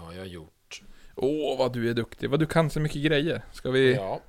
[0.00, 0.82] har jag gjort.
[1.14, 2.30] Åh, vad du är duktig.
[2.30, 3.42] Vad du kan så mycket grejer.
[3.52, 4.20] Ska vi, Ja.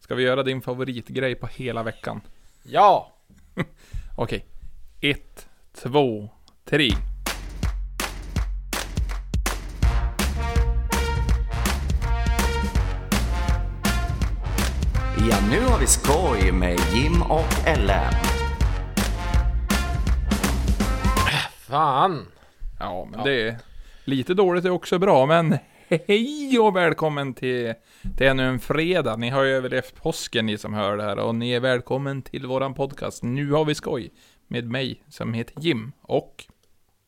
[0.00, 2.20] ska vi göra din favoritgrej på hela veckan?
[2.62, 3.12] Ja!
[4.16, 4.46] Okej.
[5.00, 6.28] Ett, två,
[6.64, 6.90] tre.
[15.30, 18.12] Ja, nu har vi skoj med Jim och Ellen.
[21.58, 22.26] Fan!
[22.78, 23.24] Ja, men Ja.
[23.24, 23.58] det är
[24.06, 25.58] lite dåligt är också bra, men
[25.88, 27.74] hej och välkommen till,
[28.16, 29.16] till ännu en fredag.
[29.16, 32.46] Ni har ju överlevt påsken ni som hör det här och ni är välkommen till
[32.46, 33.22] våran podcast.
[33.22, 34.10] Nu har vi skoj
[34.46, 36.44] med mig som heter Jim och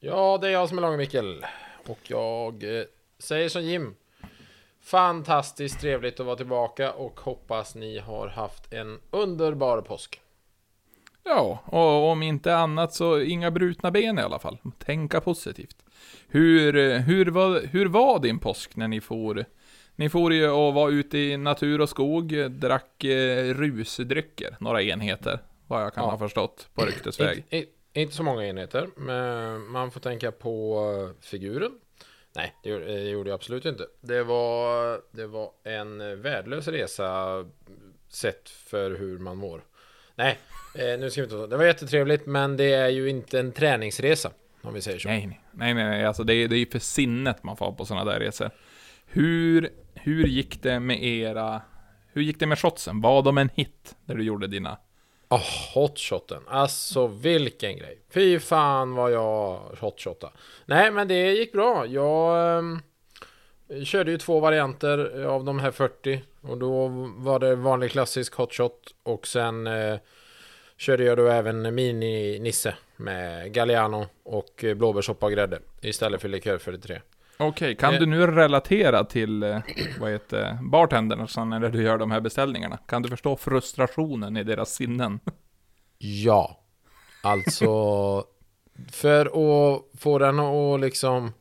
[0.01, 1.47] Ja, det är jag som är Långe Mikkel.
[1.87, 2.85] Och jag eh,
[3.19, 3.95] säger som Jim.
[4.83, 10.21] Fantastiskt trevligt att vara tillbaka och hoppas ni har haft en underbar påsk.
[11.25, 14.59] ja, och om inte annat så inga brutna ben i alla fall.
[14.79, 15.77] Tänka positivt.
[16.29, 19.45] Hur, hur, var, hur var din påsk när ni for?
[19.97, 25.39] Ni for ju och var ute i natur och skog, drack eh, rusdrycker, några enheter,
[25.67, 26.11] vad jag kan Ja.
[26.11, 27.45] ha förstått på ryktesväg.
[27.51, 30.79] I, i, inte så många enheter, men man får tänka på
[31.21, 31.71] eh, figuren.
[32.37, 33.87] Nej, det, gjorde- det gjorde jag absolut inte.
[34.01, 37.45] Det var, det var en värdelös resa
[38.09, 39.65] sett för hur man mår.
[40.15, 40.39] Nej,
[40.75, 44.31] eh, nu ska vi inte Det var jättetrevligt, men det är ju inte en träningsresa.
[44.63, 45.09] Om vi säger så.
[45.09, 47.85] Nej, nej, nej, nej, alltså det är, det är ju för sinnet man får på
[47.85, 48.51] sådana där resor.
[49.07, 51.63] Hur, hur gick det med era,
[52.13, 53.01] hur gick det med shotsen?
[53.01, 54.79] Var de en hit där du gjorde dina?
[55.31, 56.43] Oh, hotshoten.
[56.49, 57.99] Alltså vilken grej.
[58.11, 60.33] Fy fan vad jag hotshottade.
[60.67, 61.87] Nej men det gick bra.
[61.87, 62.81] Jag ehm,
[63.85, 66.23] körde ju två varianter av de här 40.
[66.41, 68.95] Och då var det vanlig klassisk hotshot.
[69.03, 69.99] Och sen eh,
[70.79, 72.75] körde jag då även mini-nisse.
[72.97, 75.59] Med Galliano och blåbärssoppa och grädde.
[75.81, 77.01] Istället för likör 43.
[77.37, 78.01] Okej, kan Eh.
[78.01, 79.59] du nu relatera till, eh,
[80.01, 82.77] vad heter bartenderna när du gör de här beställningarna?
[82.87, 85.21] Kan du förstå frustrationen i deras sinnen?
[86.01, 86.61] Ja.
[87.23, 88.25] Alltså.
[88.93, 91.33] För att få den att liksom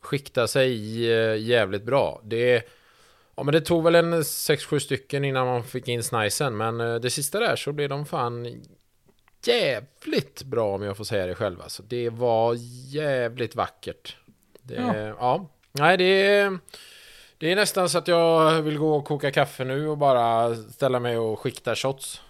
[0.00, 0.72] skikta sig
[1.12, 2.20] eh, jävligt bra.
[2.24, 2.62] Det,
[3.36, 6.56] ja, men det tog väl en 6-7 stycken innan man fick in snicen.
[6.56, 8.62] Men eh, det sista där så blev de fan
[9.44, 11.62] jävligt bra om jag får säga det själv.
[11.62, 12.54] Alltså, det var
[12.88, 14.16] jävligt vackert.
[14.62, 14.96] Det, Ja.
[14.96, 15.48] ja.
[15.72, 16.58] Nej, det är,
[17.38, 21.00] det är nästan så att jag vill gå och koka kaffe nu och bara ställa
[21.00, 22.20] mig och skikta shots.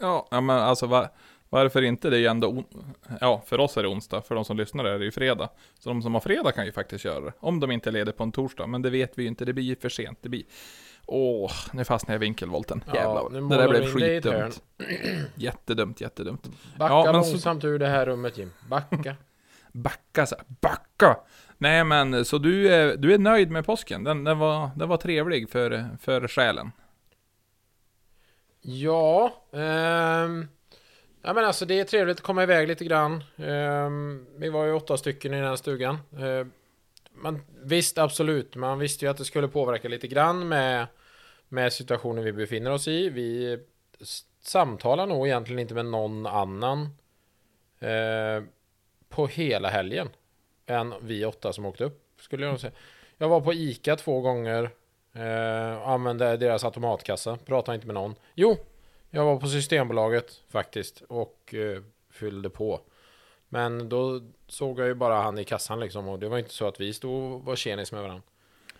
[0.00, 1.08] Ja, ja men alltså va,
[1.50, 2.10] varför inte?
[2.10, 2.64] Det är ju ändå,
[3.20, 5.48] ja för oss är det onsdag, för de som lyssnar är det ju fredag.
[5.78, 7.32] Så de som har fredag kan ju faktiskt göra det.
[7.40, 9.64] Om de inte leder på en torsdag, men det vet vi ju inte, det blir
[9.64, 10.18] ju för sent.
[10.22, 10.42] Det blir,
[11.06, 12.84] åh, nu fastnade jag i vinkelvolten.
[12.94, 14.62] Jävlar, det där blev skitdumt.
[15.34, 16.48] Jättedumt, jättedumt.
[16.78, 18.52] Backa Ja, men så- långsamt ur det här rummet Jim.
[18.68, 19.16] Backa.
[19.72, 21.16] Backa så här, backa!
[21.58, 24.04] Nej men, så du är, du är nöjd med påsken?
[24.04, 26.72] Den, den, var, den var trevlig för, för själen?
[28.60, 30.48] ja, ehm,
[31.26, 33.24] ja men alltså det är trevligt att komma iväg lite grann.
[33.36, 35.98] Ehm, vi var ju åtta stycken i den här stugan.
[36.18, 36.52] Ehm,
[37.12, 38.56] man, visst, absolut.
[38.56, 40.86] Man visste ju att det skulle påverka lite grann med,
[41.48, 43.08] med situationen vi befinner oss i.
[43.08, 43.58] Vi
[44.40, 46.80] samtalar nog egentligen inte med någon annan
[47.78, 48.44] eh,
[49.08, 50.08] på hela helgen
[50.66, 52.72] än vi åtta som åkte upp, skulle jag nog säga.
[53.18, 54.70] Jag var på Ica två gånger.
[55.12, 57.38] Eh, använde deras automatkassa.
[57.44, 58.14] Pratade inte med någon.
[58.34, 58.56] Jo,
[59.16, 62.80] jag var på Systembolaget faktiskt och eh, fyllde på.
[63.48, 66.68] Men då såg jag ju bara han i kassan liksom och det var inte så
[66.68, 68.22] att vi stod och var tjenis med varandra.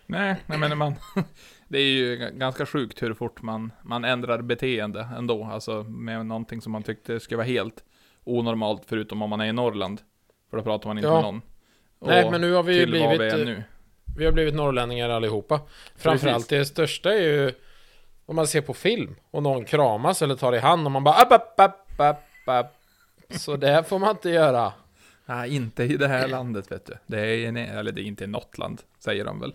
[0.05, 0.95] Nej, nej men man,
[1.67, 5.43] det är ju ganska sjukt hur fort man, man ändrar beteende ändå.
[5.43, 7.83] Alltså med någonting som man tyckte skulle vara helt
[8.23, 10.01] onormalt, förutom om man är i Norrland.
[10.49, 11.13] För då pratar man inte Ja.
[11.13, 11.41] med någon.
[11.99, 13.63] Nej, Och men nu har vi ju blivit, vi.
[14.17, 15.61] Vi har blivit norrlänningar allihopa.
[15.95, 17.51] Framförallt det största är ju
[18.27, 21.15] om man ser på film och någon kramas eller tar i hand och man bara
[21.15, 22.75] app, app, app, app, app.
[23.29, 24.73] Så det får man inte göra.
[25.25, 26.93] Nej, inte i det här landet vet du.
[27.07, 29.53] Det är, en- eller det är inte i något land, säger de väl.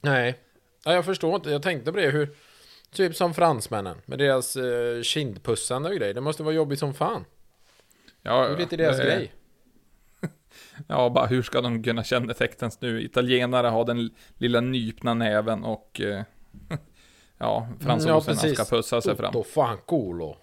[0.00, 0.38] Nej.
[0.84, 1.50] Ja, jag förstår inte.
[1.50, 2.28] Jag tänkte på det hur
[2.92, 6.14] Typ som fransmännen med deras eh, kindpussande och grejer.
[6.14, 7.24] Det måste vara jobbigt som fan.
[8.22, 9.32] Ja, Det är lite deras det- grej.
[10.88, 13.02] Ja, bara hur ska de kunna kännetecknas nu?
[13.02, 16.22] Italienare har den lilla nypna näven och eh,
[17.38, 18.54] ja, fransoserna precis.
[18.58, 19.32] ska pussa sig fram.
[19.32, 20.36] Då fan culo.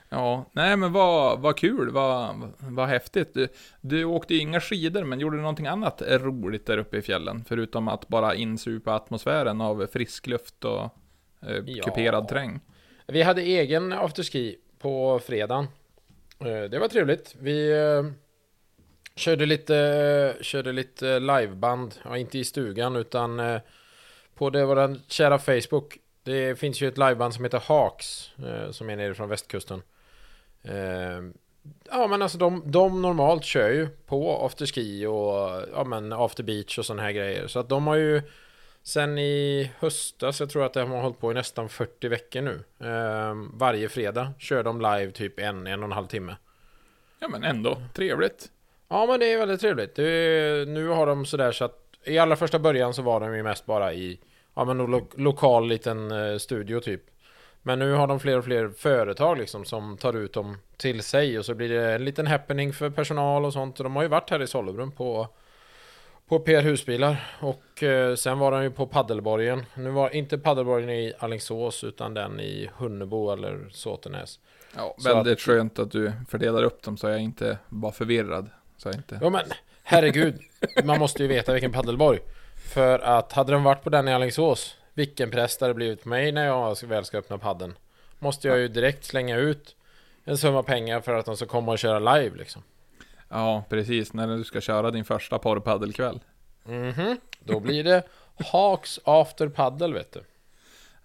[0.09, 3.35] Ja, nej men vad, vad kul, vad, vad häftigt.
[3.35, 3.49] Du,
[3.81, 7.45] du åkte ju inga skidor, men gjorde du någonting annat roligt där uppe i fjällen?
[7.49, 10.83] Förutom att bara insupa atmosfären av frisk luft och
[11.43, 11.85] eh, Ja.
[11.85, 12.61] kuperad terräng.
[13.07, 15.65] Vi hade egen afterski på fredagen.
[16.41, 17.35] Eh, Det var trevligt.
[17.41, 18.13] Vi, eh,
[19.15, 23.61] Körde lite, körde lite liveband, ja, inte i stugan utan eh,
[24.37, 25.99] på det våran kära Facebook.
[26.23, 29.83] Det finns ju ett liveband som heter Hawks eh, som är nere från västkusten.
[30.63, 31.23] Eh,
[31.91, 36.79] ja men alltså de, de normalt kör ju på afterski och ja men after beach
[36.79, 37.47] och sådana här grejer.
[37.47, 38.23] Så att de har ju
[38.83, 42.65] sen i höstas, jag tror att de har hållit på i nästan 40 veckor nu.
[42.81, 46.37] Eh, varje fredag kör de live typ en, en och en halv timme.
[47.19, 48.51] Ja men ändå, trevligt.
[48.89, 49.99] Ja men det är väldigt trevligt.
[49.99, 53.43] Är, nu har de sådär så att i allra första början så var de ju
[53.43, 54.19] mest bara i
[54.55, 57.03] ja men lo lokal liten eh, studio typ.
[57.63, 61.39] Men nu har de fler och fler företag liksom som tar ut dem till sig
[61.39, 63.81] och så blir det en liten happening för personal och sånt.
[63.81, 65.29] Och de har ju varit här i Sollebrunn på
[66.29, 69.63] på PR Husbilar och eh, sen var de ju på Paddelborgen.
[69.75, 74.39] Nu var inte Paddelborgen i Alingsås utan den i Hunnebo eller Såtenäs.
[74.77, 78.51] Ja, Så väldigt att- skönt att du fördelar upp dem så jag inte var förvirrad.
[78.77, 79.19] Så jag inte...
[79.23, 79.45] Ja men
[79.87, 80.41] herregud,
[80.85, 82.19] man måste ju veta vilken paddelborg.
[82.75, 86.09] För att hade de varit på den i Alingsås, vilken press det hade blivit på
[86.09, 87.75] mig när jag väl ska öppna padden.
[88.19, 89.77] Måste jag ju direkt slänga ut
[90.25, 92.63] en summa pengar för att de ska komma och köra live liksom.
[93.29, 94.13] Ja, precis.
[94.13, 96.21] När du ska köra din första porrpaddelkväll.
[96.65, 98.03] Mhm, då blir det
[98.53, 100.21] Hawks after paddle vet du.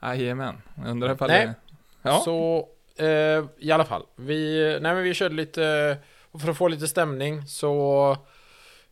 [0.02, 0.62] Jajamän.
[0.86, 1.46] Undrar ifall Nej.
[1.46, 1.54] det...
[2.02, 2.22] Ja.
[2.26, 5.98] Så eh, i alla fall, vi, nej men vi körde lite,
[6.42, 8.18] för att få lite stämning så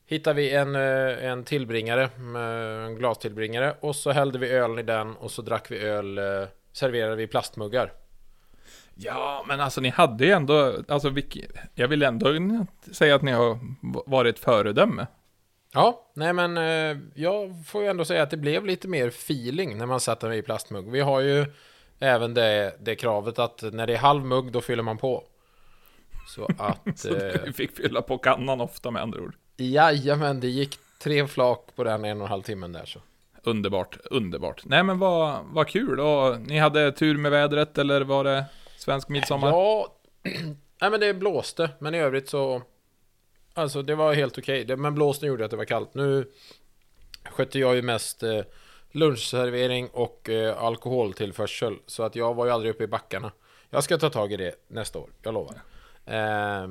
[0.10, 4.84] hittade vi en, eh, en tillbringare, med en glastillbringare och så hällde vi ölen i
[4.84, 7.94] den och så drack vi öl, eh, serverade vi plastmuggar.
[8.96, 10.74] ja, men alltså ni hade ju ändå...
[10.88, 11.14] Alltså,
[11.76, 12.28] jag vill ändå
[12.92, 13.60] säga att ni har
[14.10, 15.08] varit föredöme.
[15.74, 19.78] Ja, nej men eh, jag får ju ändå säga att det blev lite mer feeling
[19.78, 20.92] när man satte i plastmugg.
[20.92, 21.46] Vi har ju
[22.00, 25.24] även det, det kravet att när det är halv mugg då fyller man på.
[26.28, 26.82] Så att...
[27.00, 29.36] Så eh, du fick fylla på kannan ofta med andra ord.
[29.60, 33.00] Jajamän, det gick tre flak på den en och en halv timmen där så.
[33.44, 34.62] Underbart, underbart.
[34.66, 36.00] Nej men vad, vad kul.
[36.00, 38.46] Och ni hade tur med vädret eller var det
[38.78, 39.48] svensk midsommar?
[39.50, 39.94] Ja,
[40.82, 42.62] nej men det blåste, men i övrigt så...
[43.54, 45.94] Alltså det var helt okej, Det- men blåsten gjorde att det var kallt.
[45.94, 46.32] Nu
[47.32, 48.42] skötte jag ju mest eh,
[48.92, 53.32] lunchservering och eh, alkoholtillförsel, så att jag var ju aldrig uppe i backarna.
[53.70, 55.62] Jag ska ta tag i det nästa år, jag lovar.
[56.06, 56.70] Eh,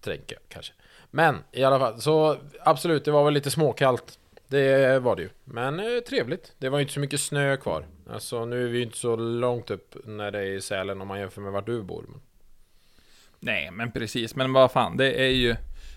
[0.00, 0.72] tänker jag kanske.
[1.10, 4.18] Men i alla fall, så absolut, det var väl lite småkallt.
[4.48, 5.30] Det var det ju.
[5.44, 6.54] Men eh, trevligt.
[6.58, 7.86] Det var ju inte så mycket snö kvar.
[8.10, 11.08] Alltså nu är vi ju inte så långt upp när det är i Sälen om
[11.08, 12.06] man jämför med vart du bor.
[13.38, 14.36] Nej, men precis.
[14.36, 15.56] Men vad fan, det är ju...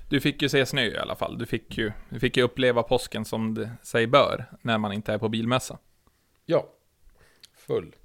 [0.10, 1.38] Du fick ju se snö i alla fall.
[1.38, 5.14] Du fick ju, du fick ju uppleva påsken som det sig bör, när man inte
[5.14, 5.78] är på bilmässa.
[6.46, 6.70] Ja.
[7.56, 7.96] Full.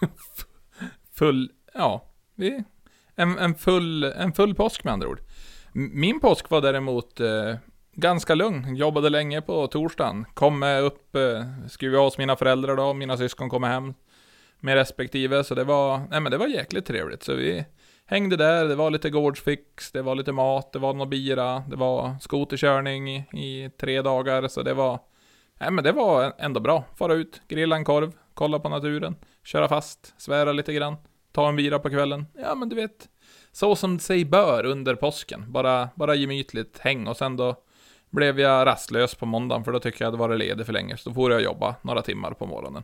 [1.12, 2.12] Full, ja,
[3.14, 5.20] en, en, full, en full påsk med andra ord.
[5.78, 7.54] Min påsk var däremot eh,
[7.92, 8.76] ganska lugn.
[8.76, 10.24] Jobbade länge på torsdagen.
[10.34, 13.94] Kom upp, eh, skruvade hos mina föräldrar då, mina syskon kom hem
[14.60, 15.44] med respektive.
[15.44, 17.22] Så det var, nej men det var jäkligt trevligt.
[17.22, 17.64] Så vi
[18.06, 21.76] hängde där, det var lite gårdsfix, det var lite mat, det var någon bira, det
[21.76, 24.48] var skoterkörning i, i tre dagar.
[24.48, 25.00] Så det var,
[25.60, 26.84] nej men det var ändå bra.
[26.98, 30.96] Fara ut, grilla en korv, kolla på naturen, köra fast, svära lite grann,
[31.32, 32.26] ta en bira på kvällen.
[32.34, 33.08] Ja men du vet,
[33.56, 35.52] så som det sig bör under påsken.
[35.52, 37.56] Bara, bara gemytligt häng och sen då
[38.10, 40.96] blev jag rastlös på måndagen för då tycker jag att hade varit ledig för länge.
[40.96, 42.82] Så då får jag jobba några timmar på morgonen.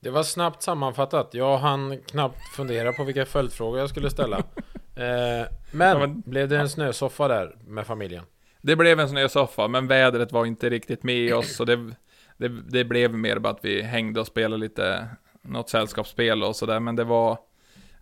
[0.00, 1.34] Det var snabbt sammanfattat.
[1.34, 4.36] Jag hann knappt fundera på vilka följdfrågor jag skulle ställa.
[4.96, 8.24] eh, men, Ja, men- blev det en snösoffa där med familjen?
[8.62, 11.56] Det blev en snösoffa, men vädret var inte riktigt med oss.
[11.56, 11.94] Så det,
[12.36, 15.08] det, det blev mer bara att vi hängde och spelade lite,
[15.42, 16.80] något sällskapsspel och sådär.
[16.80, 17.38] Men det var,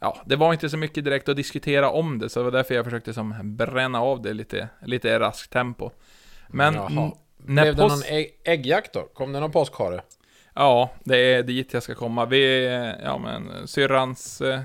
[0.02, 2.28] ja, det var inte så mycket direkt att diskutera om det.
[2.28, 5.90] Så det var därför jag försökte som bränna av det lite, lite i raskt tempo.
[6.48, 7.12] Men Jaha.
[7.36, 9.02] när Blev det någon ägg äggjakt då?
[9.02, 10.02] Kom det någon påskhare?
[10.54, 12.26] Ja, det är dit jag ska komma.
[12.26, 12.64] Vi,
[13.02, 14.60] ja men syrrans eh,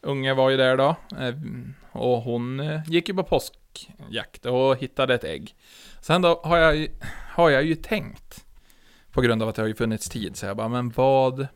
[0.00, 0.96] unge var ju där då.
[1.20, 1.34] Eh,
[1.92, 5.54] och hon eh, gick ju på påskjakt och hittade ett ägg.
[6.00, 6.88] Sen då har jag,
[7.30, 8.44] har jag ju tänkt,
[9.12, 11.46] på grund av att det har ju funnits tid, så jag bara, men vad...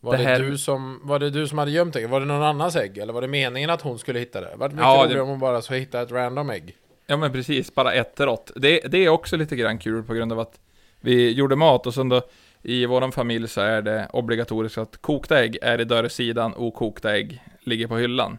[0.00, 2.08] Var Det det, här- du som, var det du som hade gömt ägg?
[2.08, 2.98] Var det någon annans ägg?
[2.98, 4.54] Eller var det meningen att hon skulle hitta det?
[4.56, 6.76] Var det mycket Ja, det- om hon bara så hitta ett random ägg?
[7.06, 8.50] Ja men precis, bara ett rått.
[8.56, 10.60] Det, det är också lite grann kul på grund av att
[11.00, 12.22] vi gjorde mat och sen då
[12.62, 17.42] i våran familj så är det obligatoriskt att kokta ägg är i dörrsidan, okokta ägg
[17.60, 18.38] ligger på hyllan.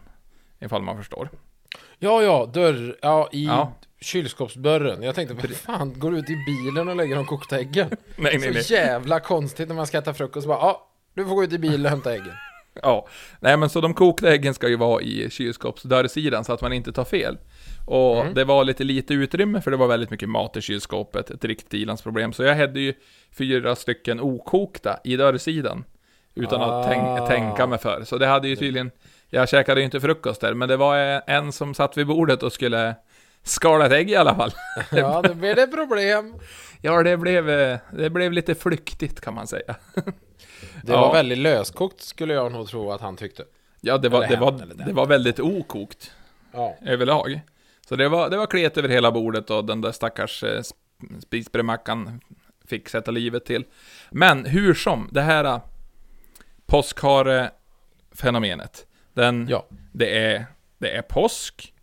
[0.60, 1.28] Ifall man förstår.
[1.98, 3.72] Ja, ja, dörr, ja, i Ja.
[4.00, 5.02] kylskåpsdörren.
[5.02, 7.88] Jag tänkte, vad fan, går du ut i bilen och lägger de kokta äggen?
[8.16, 8.64] Nej, nej, nej.
[8.64, 10.86] Så jävla konstigt när man ska äta frukost bara, ja,
[11.20, 12.32] du får gå ut i bilen och hämta äggen.
[12.82, 13.06] Ja,
[13.40, 16.92] nej men så de kokta äggen ska ju vara i kylskåpsdörrsidan så att man inte
[16.92, 17.38] tar fel.
[17.86, 18.34] Och Mm.
[18.34, 21.74] det var lite lite utrymme för det var väldigt mycket mat i kylskåpet, ett riktigt
[21.74, 22.32] ilandsproblem.
[22.32, 22.94] Så jag hade ju
[23.38, 25.84] fyra stycken okokta i dörrsidan.
[26.34, 27.26] Utan att tänk, Ah.
[27.26, 28.02] tänka mig för.
[28.04, 28.90] Så det hade ju tydligen,
[29.28, 32.52] jag käkade ju inte frukost där, men det var en som satt vid bordet och
[32.52, 32.94] skulle
[33.42, 34.50] skala ett ägg i alla fall.
[34.92, 36.34] Ja, då blir det problem.
[36.80, 39.74] Ja, det blev, eh, det blev lite flyktigt kan man säga.
[40.82, 41.00] Det Ja.
[41.00, 43.44] var väldigt löskokt skulle jag nog tro att han tyckte.
[43.80, 44.82] Ja, det var, Eller det var, den.
[44.86, 46.10] det var väldigt okokt.
[46.52, 46.76] Ja.
[46.86, 47.40] överlag.
[47.88, 51.20] Så det var, det var klet över hela bordet och den där stackars eh, sp-
[51.20, 52.20] spisbrödmackan
[52.64, 53.64] fick sätta livet till.
[54.10, 55.60] Men hur som, det här eh,
[56.66, 58.86] påskhare-fenomenet.
[59.14, 59.66] Den, Ja.
[59.92, 60.46] det, är,
[60.78, 61.74] det är påsk.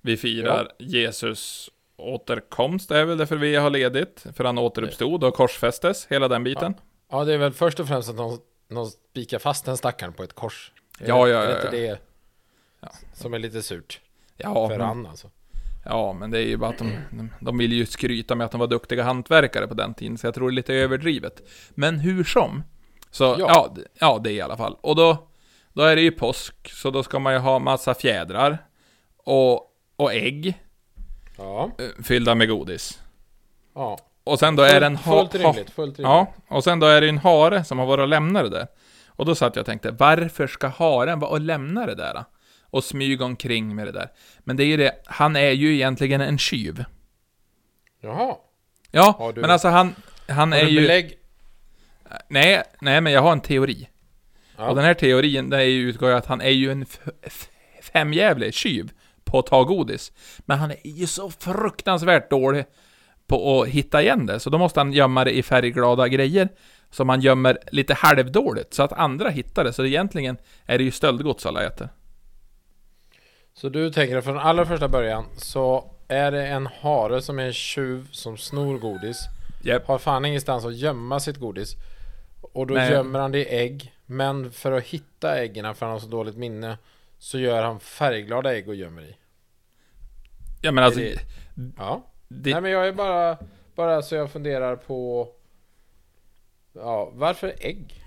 [0.00, 4.26] Vi firar Jesus återkomst, det är väl därför vi har ledigt.
[4.36, 6.74] För han återuppstod och korsfästes, hela den biten.
[6.76, 6.82] Ja,
[7.24, 10.32] det är väl först och främst att någon, någon spikar fast den stackaren på ett
[10.32, 10.72] kors.
[10.98, 11.98] Är Ja, det- ja, är ja, inte ja.
[12.80, 14.00] det som är lite surt
[14.36, 15.30] Ja, för men, han alltså?
[15.84, 18.50] ja, men det är ju bara att de, de, de vill ju skryta med att
[18.50, 21.42] de var duktiga hantverkare på den tiden, så jag tror det är lite överdrivet.
[21.70, 22.62] Men hur som.
[23.10, 23.72] Så, ja, Ja.
[23.76, 24.76] ja, ja det i alla fall.
[24.80, 25.28] Och då,
[25.72, 28.58] då är det ju påsk, så då ska man ju ha massa fjädrar.
[29.16, 29.54] Och,
[29.96, 30.60] och ägg
[31.38, 33.02] Ja, eh, fyllda med godis.
[33.74, 33.98] ja.
[34.24, 36.10] Och sen då är det en ha, fullt rimligt, fullt rimligt.
[36.10, 38.66] Ja, och sen då är det en hare som har varit och lämnat det där.
[39.06, 42.24] Och då satt jag och tänkte, varför ska haren vara och lämna det där?
[42.62, 44.08] Och smyga omkring med det där.
[44.38, 46.84] Men det är ju det, han är ju egentligen en tjuv.
[48.00, 48.34] Jaha.
[48.90, 49.94] Ja, du- men alltså han,
[50.28, 50.80] han Har är du ju...
[50.80, 51.18] belägg?
[52.28, 53.88] Nej, nej, men jag har en teori.
[54.56, 54.68] Ja.
[54.68, 56.86] Och den här teorin, den är ju, utgår ju att han är ju en
[57.82, 58.90] femjävlig tjuv
[59.24, 60.12] på att ta godis.
[60.38, 62.64] Men han är ju så fruktansvärt dålig
[63.26, 66.48] på att hitta igen det, så då måste han gömma det i färgglada grejer
[66.90, 69.72] som han gömmer lite halvdåligt, så att andra hittar det.
[69.72, 71.88] Så egentligen är det ju stöldgods alla äter.
[73.54, 77.52] Så du tänker från allra första början så är det en hare som är en
[77.52, 79.18] tjuv som snor godis.
[79.64, 79.86] Japp.
[79.86, 81.76] Har fan ingenstans att gömma sitt godis.
[82.40, 82.90] Och då Nej.
[82.90, 83.92] gömmer han det i ägg.
[84.06, 86.78] Men för att hitta äggen, för han har så dåligt minne,
[87.18, 89.16] så gör han färgglada ägg och gömmer i.
[90.62, 91.18] Ja men alltså, det-
[91.78, 92.06] Ja.
[92.28, 93.38] Det, Nej men jag är bara,
[93.74, 95.28] bara så jag funderar på...
[96.72, 98.04] Ja, varför ägg?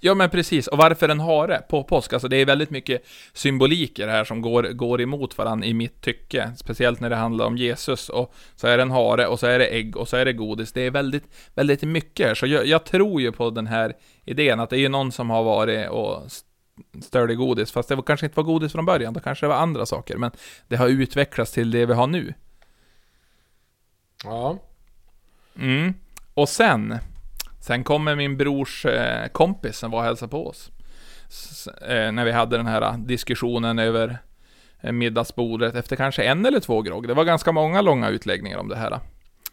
[0.00, 2.12] Ja men precis, och varför en hare på påsk?
[2.12, 6.52] Alltså det är väldigt mycket symboliker här som går, går emot varandra i mitt tycke.
[6.56, 9.58] Speciellt när det handlar om Jesus och så är det en hare och så är
[9.58, 10.72] det ägg och så är det godis.
[10.72, 12.34] Det är väldigt, väldigt mycket här.
[12.34, 13.92] Så jag, jag tror ju på den här
[14.24, 16.48] idén att det är ju någon som har varit och st-
[17.02, 17.72] störde godis.
[17.72, 20.16] Fast det var, kanske inte var godis från början, då kanske det var andra saker.
[20.16, 20.30] Men
[20.68, 22.34] det har utvecklats till det vi har nu.
[24.24, 24.58] Ja.
[25.58, 25.94] Mm.
[26.34, 26.98] Och sen,
[27.60, 30.70] sen kommer min brors eh, kompis som var och hälsade på oss.
[31.28, 34.18] S, eh, när vi hade den här eh, diskussionen över
[34.80, 37.08] eh, middagsbordet efter kanske en eller två grogg.
[37.08, 39.00] Det var ganska många långa utläggningar om det här.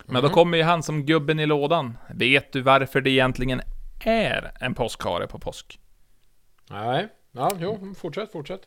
[0.05, 0.33] Men då Mhm.
[0.33, 1.97] kommer ju han som gubben i lådan.
[2.09, 3.61] Vet du varför det egentligen
[4.03, 5.79] är en påskhare på påsk?
[6.69, 7.07] Nej.
[7.31, 8.61] Ja, jo, fortsätt, fortsätt.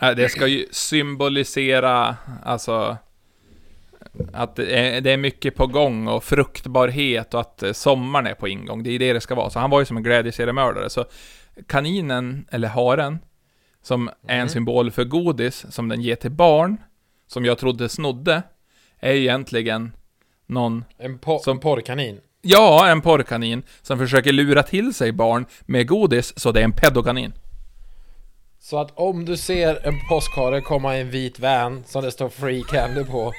[0.00, 2.96] Eh, Det ska ju symbolisera, alltså,
[4.32, 8.82] att det är, mycket på gång och fruktbarhet och att eh, sommaren är på ingång.
[8.82, 9.50] Det är det det ska vara.
[9.50, 10.90] Så han var ju som en glädjeseriemördare.
[10.90, 11.04] Så
[11.66, 13.18] kaninen, eller haren,
[13.82, 14.48] som är en Mm.
[14.48, 16.76] symbol för godis, som den ger till barn,
[17.26, 18.42] som jag trodde snodde,
[19.00, 19.92] är egentligen
[20.46, 22.20] någon, En, po- Som- en porrkanin.
[22.42, 26.72] ja, en porrkanin, som försöker lura till sig barn med godis, så det är en
[26.72, 27.32] pedokanin.
[28.60, 32.28] Så att om du ser en påskhare komma i en vit van som det står
[32.28, 33.32] Free Candy på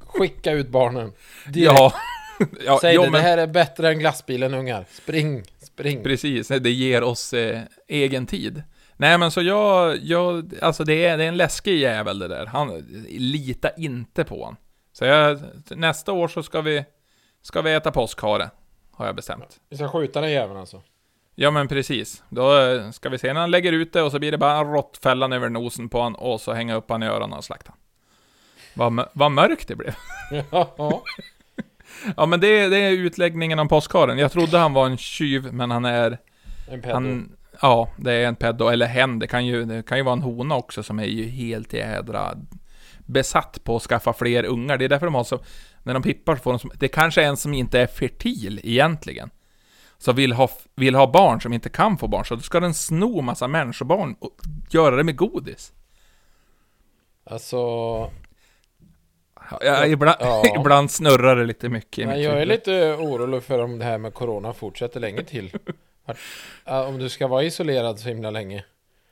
[0.00, 1.12] Skicka ut barnen
[1.46, 1.78] direkt.
[1.78, 1.92] Ja,
[2.66, 6.48] ja Säg jo, det, men- det här är bättre än glassbilen ungar Spring, spring Precis,
[6.48, 8.62] det ger oss eh, egen tid.
[8.96, 12.46] Nej men så jag, jag alltså det är, det är en läskig jävel det där.
[12.46, 12.78] Han,
[13.10, 14.56] lita inte på han.
[14.92, 16.84] Så jag, nästa år så ska vi,
[17.42, 18.50] ska vi äta påskhare.
[18.92, 19.60] Har jag bestämt.
[19.70, 20.82] Vi ska skjuta den jäveln alltså
[21.34, 22.22] Ja men precis.
[22.28, 24.58] Då eh, ska vi se när han lägger ut det och så blir det bara
[24.58, 27.72] en råttfällan över nosen på han och så hänga upp han i öronen och slakta.
[28.74, 29.94] Vad, vad mörkt det blev.
[30.50, 31.02] Ja,
[32.16, 34.18] Ja men det, det är utläggningen om påskharen.
[34.18, 36.18] Jag trodde han var en tjuv men han är
[36.68, 39.18] en pedo Han, ja, det är en pedo, eller hen.
[39.18, 42.34] Det kan, ju, det kan ju vara en hona också som är ju helt jädra
[42.98, 44.78] besatt på att skaffa fler ungar.
[44.78, 45.40] Det är därför de har så,
[45.82, 48.60] när de pippar så får de som, det kanske är en som inte är fertil
[48.62, 49.30] egentligen.
[49.98, 52.74] Så vill ha, vill ha barn som inte kan få barn, så då ska den
[52.74, 54.36] sno massa människobarn och
[54.70, 55.72] göra det med godis.
[57.24, 58.10] Alltså
[59.60, 60.42] Ja, ibland, Ja.
[60.60, 64.14] ibland snurrar det lite mycket mitt jag är lite orolig för om det här med
[64.14, 65.50] Corona fortsätter länge till
[66.64, 68.64] Om du ska vara isolerad så himla länge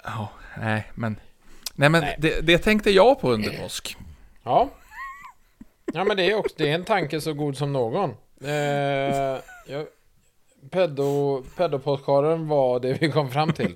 [0.05, 0.29] Ja,
[0.61, 1.21] nej, men...
[1.75, 2.17] Nej, men Nej.
[2.19, 3.97] Det, det tänkte jag på under påsk.
[4.43, 4.69] Ja.
[5.93, 8.11] Ja men det är också, det är en tanke så god som någon.
[8.45, 8.51] Eh,
[9.67, 9.87] jag,
[10.71, 13.75] pedo, pedopodcasten var det vi kom fram till.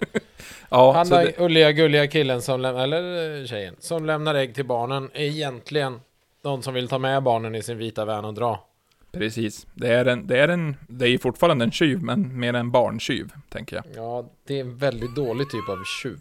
[0.69, 4.55] Ja, Han där det, ulliga gulliga killen som lämnar, eller eh, tjejen, som lämnar ägg
[4.55, 6.01] till barnen är egentligen
[6.45, 8.65] någon som vill ta med barnen i sin vita van och dra.
[9.13, 9.67] precis.
[9.75, 13.33] Det är en, det är en, det är fortfarande en tjuv, men mer en barntjuv,
[13.49, 13.85] tänker jag.
[13.97, 16.21] Ja, det är en väldigt dålig typ av tjuv.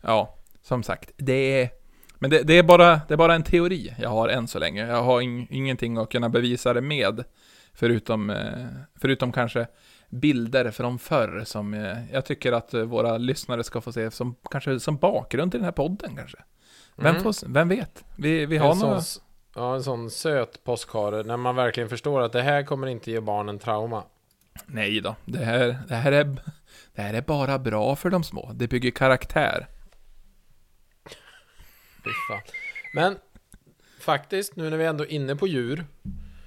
[0.00, 1.70] Ja, som sagt, det är...
[2.18, 4.86] Men det, det, är bara, det är bara en teori jag har än så länge.
[4.86, 7.24] Jag har ing, ingenting att kunna bevisa det med.
[7.72, 8.66] Förutom, eh,
[9.00, 9.66] förutom kanske
[10.08, 14.34] bilder från förr som eh, jag tycker att eh, våra lyssnare ska få se som,
[14.50, 16.38] kanske som bakgrund till den här podden kanske.
[16.96, 17.22] Vem, Mm.
[17.22, 18.04] får, vem vet?
[18.18, 18.98] Vi, vi har några...
[18.98, 19.20] s-
[19.56, 23.20] ja, en sån söt påskhare när man verkligen förstår att det här kommer inte ge
[23.20, 24.04] barnen trauma.
[24.66, 26.24] Nej då, det här, det, här är,
[26.94, 28.50] det här är bara bra för de små.
[28.54, 29.66] Det bygger karaktär.
[32.28, 32.40] Fan.
[32.94, 33.18] Men
[34.00, 35.84] faktiskt, nu när vi ändå är inne på djur.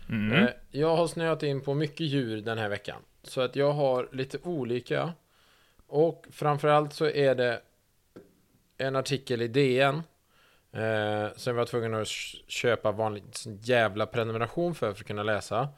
[0.10, 0.32] Mm.
[0.32, 3.02] Eh, jag har snöat in på mycket djur den här veckan.
[3.24, 5.14] Så att jag har lite olika.
[5.88, 7.62] Och framförallt så är det
[8.78, 10.04] en artikel i DN.
[10.72, 12.08] Eh, var jag tvungen att
[12.48, 15.70] köpa vanlig sån jävla prenumeration för, för att kunna läsa.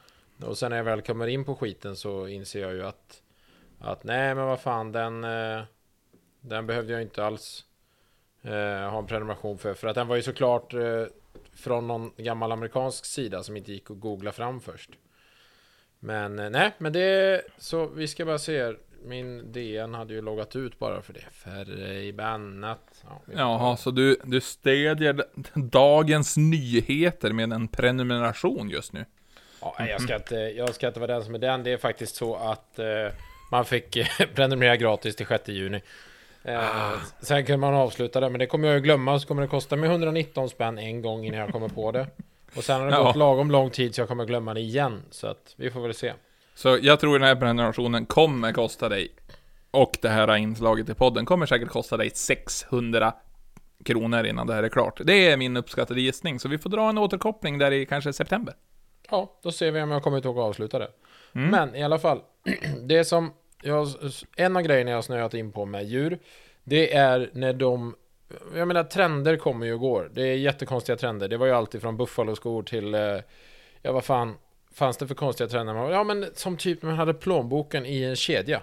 [0.45, 3.21] Och sen när jag väl kommer in på skiten så inser jag ju att
[3.79, 5.63] att nej men vad fan den eh,
[6.41, 7.65] den behövde jag inte alls
[8.41, 8.51] eh,
[8.89, 9.73] ha en prenumeration för.
[9.73, 11.03] För att den var ju såklart eh,
[11.53, 14.89] från någon gammal amerikansk sida som inte gick att googla fram först.
[15.99, 18.63] Men eh, nej, men det så vi ska bara se.
[18.63, 18.77] här.
[19.05, 21.23] Min DN hade ju loggat ut bara för det.
[21.31, 23.03] Förbannat.
[23.03, 25.23] Ja, Jaha, så du, du stödjer
[25.55, 29.05] dagens nyheter med en prenumeration just nu?
[29.61, 31.63] Ja, jag, ska inte, jag ska inte vara den som är den.
[31.63, 32.85] Det är faktiskt så att eh,
[33.51, 34.05] man fick eh,
[34.35, 35.81] prenumerera gratis till 6 juni.
[36.43, 36.91] Eh,
[37.21, 39.19] Sen kan man avsluta det, men det kommer jag ju glömma.
[39.19, 42.07] Så kommer det kosta mig 119 spänn en gång innan jag kommer på det.
[42.55, 43.03] Och sen har det Ja.
[43.03, 45.01] gått lagom lång tid så jag kommer glömma det igen.
[45.11, 46.13] Så att vi får väl se.
[46.61, 49.11] Så jag tror den här prenumerationen kommer kosta dig,
[49.71, 53.13] och det här inslaget i podden kommer säkert kosta dig 600
[53.85, 55.01] kronor innan det här är klart.
[55.03, 58.53] Det är min uppskattade gissning, så vi får dra en återkoppling där i kanske september.
[59.09, 60.87] Ja, då ser vi om jag kommer ihåg att avsluta det.
[61.33, 61.49] Mm.
[61.49, 62.21] Men i alla fall,
[62.81, 63.31] det som
[63.63, 63.87] jag,
[64.37, 66.19] en av grejerna jag snöat in på med djur,
[66.63, 67.95] det är när de,
[68.55, 70.11] jag menar trender kommer ju och går.
[70.13, 71.27] Det är jättekonstiga trender.
[71.27, 73.17] Det var ju alltid från buffaloskor till, eh,
[73.81, 74.35] ja vad fan,
[74.73, 75.91] fanns det för konstiga trender?
[75.91, 78.61] Ja men som typ man hade plånboken i en kedja.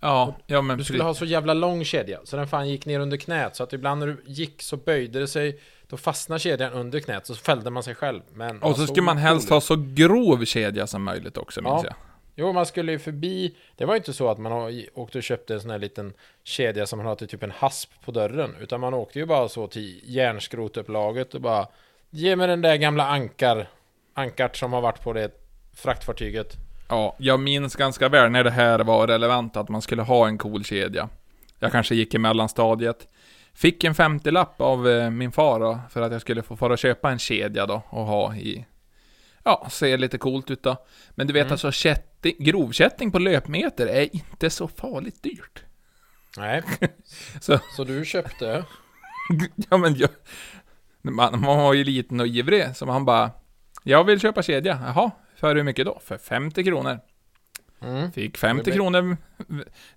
[0.00, 3.00] Ja, ja men Du skulle ha så jävla lång kedja, så den fan gick ner
[3.00, 6.72] under knät, så att ibland när du gick så böjde det sig, då fastnade kedjan
[6.72, 8.20] under knät, så fällde man sig själv.
[8.34, 11.88] Men Och så skulle man helst ha så grov kedja som möjligt också, minns Ja.
[11.88, 11.94] jag.
[12.34, 13.54] Jo, man skulle ju förbi.
[13.76, 14.52] Det var ju inte så att man
[14.94, 16.12] åkte och köpte en sån här liten
[16.44, 18.56] kedja som man till typ en hasp på dörren.
[18.60, 21.66] Utan man åkte ju bara så till järnskrotupplaget och bara
[22.14, 23.68] Ge mig den där gamla ankar
[24.14, 25.30] Ankart som har varit på det
[25.76, 26.56] fraktfartyget.
[26.88, 30.38] Ja, jag minns ganska väl när det här var relevant att man skulle ha en
[30.38, 31.08] cool kedja.
[31.58, 33.08] Jag kanske gick i mellanstadiet.
[33.54, 36.78] Fick en 50-lapp av eh, min far då, för att jag skulle få fara och
[36.78, 38.66] köpa en kedja då och ha i...
[39.44, 40.76] Ja, ser lite coolt ut då.
[41.10, 41.52] Men du vet Mm.
[41.52, 45.64] alltså, kätting, grovkätting på löpmeter är inte så farligt dyrt.
[46.36, 46.62] Nej.
[47.40, 48.64] Så- så du köpte?
[49.70, 50.10] ja men jag...
[51.02, 53.30] Man, man var ju liten och ivrig, så man bara...
[53.82, 54.78] Jag vill köpa kedja.
[54.86, 56.00] Jaha, för hur mycket då?
[56.04, 56.98] För 50 kronor.
[57.82, 58.12] Mm.
[58.12, 59.16] Fick 50 Men- kronor.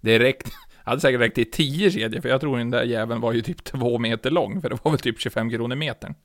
[0.01, 0.51] Det räckte.
[0.83, 3.63] Hade säkert räckt till 10 kedjor, för jag tror den där jäveln var ju typ
[3.63, 6.15] 2 meter lång, för det var väl typ 25 kronor metern.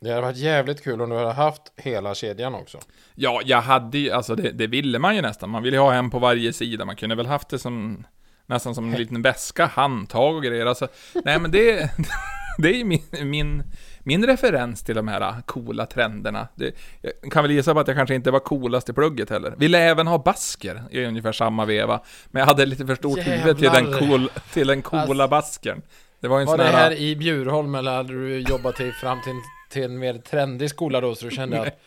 [0.00, 2.78] Det hade varit jävligt kul om du hade haft hela kedjan också.
[3.14, 5.50] Ja, jag hade ju, alltså det, det ville man ju nästan.
[5.50, 6.84] Man ville ju ha en på varje sida.
[6.84, 8.06] Man kunde väl haft det som,
[8.46, 10.66] nästan som en liten väska, handtag och grejer.
[10.66, 10.88] Alltså,
[11.24, 11.90] nej men det,
[12.58, 13.62] det är ju min, min,
[14.08, 16.48] min referens till de här coola trenderna.
[16.54, 16.74] Det,
[17.22, 19.54] jag kan väl gissa på att jag kanske inte var coolast i plugget heller.
[19.58, 22.00] Ville även ha basker i ungefär samma veva.
[22.26, 23.98] Men jag hade lite för stort huvud till den, Jävlar.
[23.98, 25.82] cool, till den coola Alltså- baskern.
[26.20, 26.82] Det var en Var sån det här...
[26.90, 29.32] här i Bjurholm eller hade du jobbat till, fram till,
[29.70, 31.78] till en mer trendig skola då så du kände att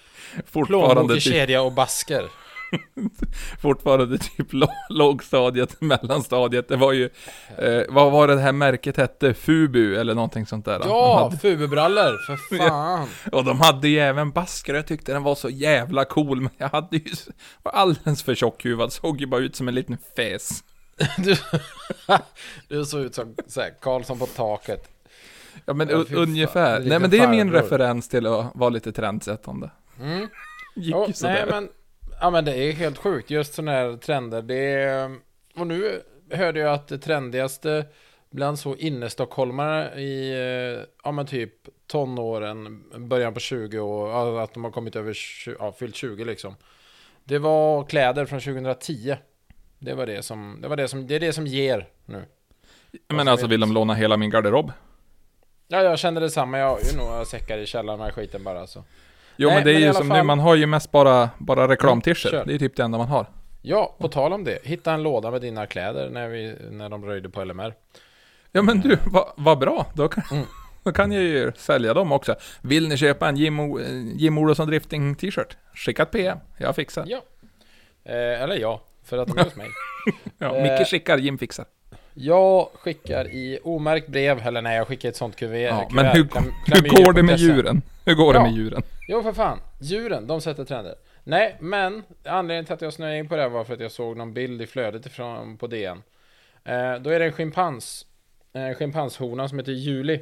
[0.67, 2.23] plånbok i typ, kedja och basker?
[3.61, 6.67] fortfarande typ lå- lågstadiet, mellanstadiet.
[6.67, 7.09] Det var ju,
[7.57, 9.33] eh, vad var det här märket hette?
[9.33, 10.81] Fubu eller någonting sånt där.
[10.85, 13.07] Ja, hade, fububrallor, för fan!
[13.31, 16.69] och de hade ju även basker, jag tyckte den var så jävla cool, men jag
[16.69, 17.11] hade ju,
[17.63, 20.63] var alldeles för tjockhuvad, såg ju bara ut som en liten fes.
[21.17, 21.35] Du,
[22.67, 24.87] du såg ut som så här, Karlsson på taket.
[25.65, 26.79] Ja men Ja, ungefär.
[26.79, 27.61] Nej men det är min farbror.
[27.61, 29.71] referens till att vara lite trendsättande.
[30.01, 30.27] Mm.
[30.75, 31.33] Gick Ja, ju sådär.
[31.33, 31.69] nej men,
[32.21, 34.41] ja men det är helt sjukt, just sådana här trender.
[34.41, 35.15] Det är,
[35.55, 37.85] och nu hörde jag att det trendigaste
[38.29, 41.53] bland så innestockholmare i, eh, ja men typ
[41.87, 46.25] tonåren, början på 20 år, ja, att de har kommit över, 20, ja, fyllt 20
[46.25, 46.55] liksom.
[47.23, 49.15] Det var kläder från 2010.
[49.79, 52.25] Det var det som, det var det som, det är det som ger nu.
[53.07, 54.71] Men alltså vill de låna hela min garderob?
[55.67, 56.59] Ja, jag kände detsamma.
[56.59, 58.83] Jag har ju några säckar i källaren med skiten bara så.
[59.37, 61.29] Jo Nej, men det är men ju som nu, fall- man har ju mest bara,
[61.37, 62.29] bara reklamtischer.
[62.33, 62.45] Mm, kör.
[62.45, 63.25] det är typ det enda man har.
[63.61, 64.59] Ja, på tal om det.
[64.63, 67.73] Hitta en låda med dina kläder när, vi, när de röjde på LMR.
[68.51, 69.85] Ja men du, vad vad bra.
[69.95, 70.45] Då kan, Mm.
[70.83, 72.35] då kan jag ju sälja dem också.
[72.61, 73.65] Vill ni köpa en Jim, eh,
[74.15, 75.57] Jim Olofsson Drifting t-shirt?
[75.75, 77.03] Skicka ett PM, jag fixar.
[77.07, 77.21] Ja.
[78.05, 79.67] Eh, eller ja, för att de är hos mig.
[80.37, 81.65] Ja, Eh, Micke skickar, Jim fixar.
[82.13, 85.59] Jag skickar i omärkt brev, eller nej, jag skickar ett sånt kuvert.
[85.69, 87.43] Ja, men hur, klam- hur går det med klamydia.se.
[87.43, 87.81] djuren?
[88.05, 88.43] Hur går det Ja.
[88.43, 88.81] med djuren?
[89.07, 89.59] Jo, för fan.
[89.81, 90.95] Djuren, de sätter trender.
[91.23, 93.91] Nej, men anledningen till att jag snöade in på det här var för att jag
[93.91, 96.03] såg någon bild i flödet ifrån på DN.
[96.63, 98.05] Eh, då är det en schimpans,
[98.53, 100.19] en schimpanshona som heter Julie.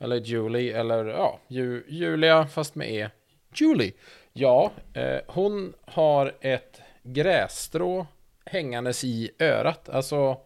[0.00, 3.08] Eller Julie, eller ja, Ju, Julia fast med E.
[3.54, 3.92] Julie.
[4.32, 8.06] Ja, eh, hon har ett grässtrå
[8.46, 9.88] hängandes i örat.
[9.88, 10.36] Alltså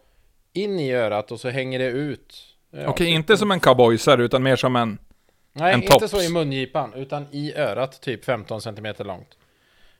[0.53, 2.43] in i örat och så hänger det ut.
[2.71, 4.97] Ja, Okej, inte som en cowboysare utan mer som en...
[5.53, 6.11] Nej, en inte tops.
[6.11, 9.37] så i mungipan, utan i örat, typ 15 cm långt.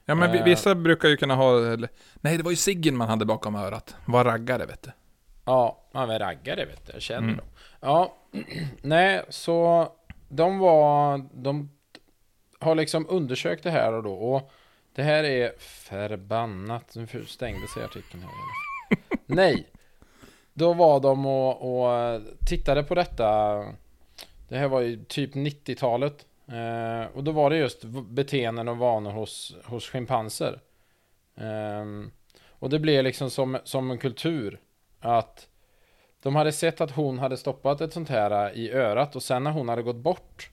[0.05, 0.43] Ja men Eh.
[0.43, 1.73] vissa brukar ju kunna ha...
[1.73, 3.95] eller- Nej, det var ju ciggen man hade bakom örat.
[4.05, 4.91] Var raggare vet du.
[5.45, 7.37] Ja, man är raggare vet du, jag känner Mm.
[7.37, 7.45] dem.
[7.81, 8.15] Ja,
[8.81, 9.87] nej, så
[10.29, 11.71] de var, de
[12.59, 14.51] har liksom undersökt det här och då, och
[14.95, 18.31] det här är förbannat, nu stängde sig artikeln här.
[19.25, 19.67] Nej,
[20.57, 23.25] då var de och, och eh, tittade på detta,
[24.47, 29.11] det här var ju typ 90-talet, eh, och då var det just beteenden och vanor
[29.11, 30.59] hos, hos schimpanser.
[31.35, 31.85] Eh,
[32.49, 34.59] och det blev liksom som, som en kultur,
[34.99, 35.47] att
[36.21, 39.43] de hade sett att hon hade stoppat ett sånt här eh, i örat och sen
[39.43, 40.49] när hon hade gått bort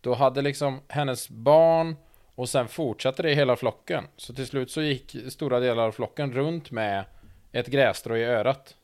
[0.00, 1.96] Då hade liksom hennes barn
[2.34, 4.04] och sen fortsatte det i hela flocken.
[4.16, 7.04] Så till slut så gick stora delar av flocken runt med
[7.52, 8.76] ett grässtrå i örat.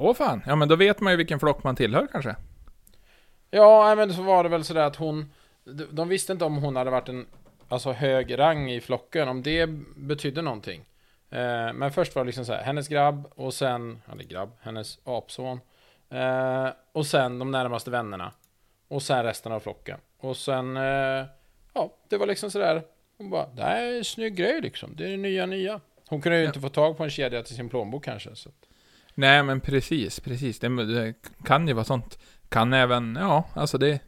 [0.00, 2.36] Åh fan, ja men då vet man ju vilken flock man tillhör kanske.
[3.50, 5.32] Ja, men så var det väl sådär att hon
[5.90, 7.26] de- visste inte om hon hade varit en
[7.70, 10.80] Alltså hög rang i flocken, om det betydde någonting.
[11.30, 14.98] Eh, Men först var det liksom så här, hennes grabb och sen, eller grabb, hennes
[15.04, 15.60] apson.
[16.10, 18.32] Eh, Och sen de närmaste vännerna.
[18.88, 19.98] Och sen resten av flocken.
[20.18, 21.24] Och sen, eh,
[21.74, 22.82] ja, det var liksom sådär
[23.18, 25.80] Hon bara, det här är en snygg grej liksom, det är det nya nya.
[26.08, 28.48] Hon kunde ju inte få tag på en kedja till sin plånbok kanske så.
[28.48, 28.67] att-
[29.18, 30.58] Nej men precis, precis.
[30.58, 32.18] Det, det kan ju vara sånt.
[32.48, 34.00] Kan även, ja, alltså det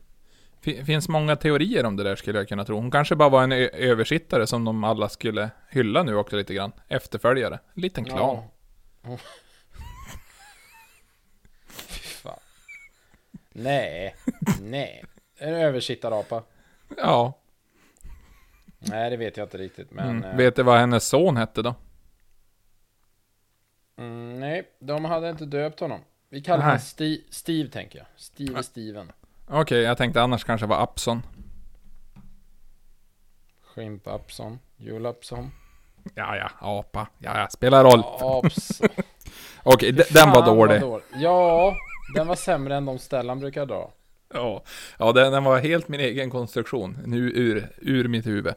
[0.61, 2.77] fi- finns många teorier om det där skulle jag kunna tro.
[2.77, 6.73] Hon kanske bara var en översittare som de alla skulle hylla nu också lite grann.
[6.89, 7.59] Efterföljare.
[7.75, 8.19] En liten klan.
[9.03, 9.17] Ja.
[12.23, 12.39] Fan.
[13.53, 14.15] Nej,
[14.61, 15.05] nej.
[15.39, 16.43] En översittarapa.
[16.97, 17.39] Ja.
[18.79, 19.91] Nej, det vet jag inte riktigt.
[19.91, 20.25] Men mm.
[20.31, 21.75] eh, Vet du vad hennes son hette då?
[24.01, 26.01] Mm, nej, de hade inte döpt honom.
[26.29, 28.07] Vi kallar honom Steve, Steve, tänker jag.
[28.17, 29.13] Steve Steven.
[29.47, 31.23] Okej, jag tänkte annars kanske var Apson.
[33.63, 34.59] Skimp Upson.
[34.77, 35.51] Julapson.
[36.15, 37.07] Ja, ja, apa.
[37.19, 38.03] Ja, ja, spelar roll.
[38.21, 38.81] Aps.
[39.63, 40.81] Okej, de- den var Fan, vad dålig.
[40.81, 41.05] dålig.
[41.15, 41.77] Ja,
[42.15, 43.91] den var sämre än de Stellan brukar dra.
[44.35, 44.63] Ja,
[44.99, 46.99] ja den, den var helt min egen konstruktion.
[47.07, 48.55] Nu ur, ur mitt huvud.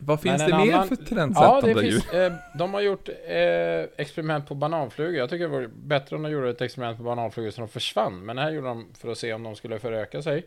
[0.00, 2.00] Vad finns det mer annan- för Ja, trendsättande det djur?
[2.00, 5.14] finns, eh, de har gjort eh, experiment på bananflugor.
[5.14, 8.24] Jag tycker det vore bättre om de gjorde ett experiment på bananflugor så de försvann.
[8.26, 10.46] Men det här gjorde de för att se om de skulle föröka sig.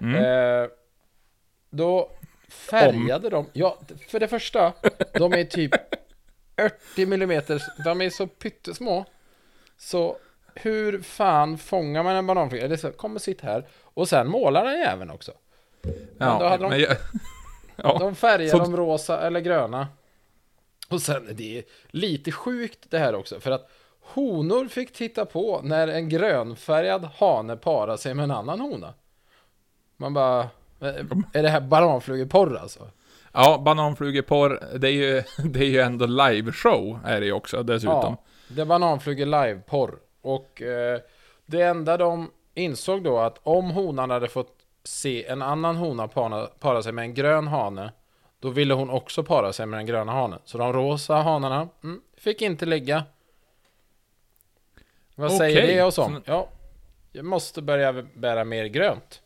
[0.00, 0.14] Mm.
[0.24, 0.68] Eh,
[1.70, 2.10] då
[2.48, 3.78] färgade de, ja,
[4.08, 4.72] för det första,
[5.12, 5.72] de är typ
[6.92, 7.28] 80 mm,
[7.84, 9.04] de är så pyttesmå.
[9.78, 10.16] Så
[10.54, 12.64] hur fan fångar man en bananfluga?
[12.64, 13.66] Eller så, kom och sitt här.
[13.82, 15.32] Och sen målar den även också.
[16.18, 16.96] men då hade de- men jag,
[17.76, 19.88] ja, De färgar så- dem rosa eller gröna.
[20.88, 25.60] Och sen, det är lite sjukt det här också, för att honor fick titta på
[25.64, 28.94] när en grönfärgad hane parar sig med en annan hona.
[29.96, 30.40] Man bara,
[30.80, 30.94] eh,
[31.32, 32.88] är det här bananflugeporr alltså?
[33.32, 37.94] ja, bananflugeporr, det är ju, det är ju ändå liveshow är det ju också dessutom.
[37.94, 38.16] Ja,
[38.48, 39.98] det är bananflugor live-porr.
[40.22, 41.00] Och eh,
[41.46, 44.55] det enda de insåg då att om honan hade fått
[44.86, 47.92] se en annan hona para, para sig med en grön hane
[48.40, 50.38] Då ville hon också para sig med den gröna hanen.
[50.44, 53.04] Så de rosa hanarna mm, fick inte ligga.
[55.14, 56.14] Vad säger Okej, det oss om?
[56.14, 56.48] så- Ja,
[57.12, 59.22] jag måste börja bära mer grönt.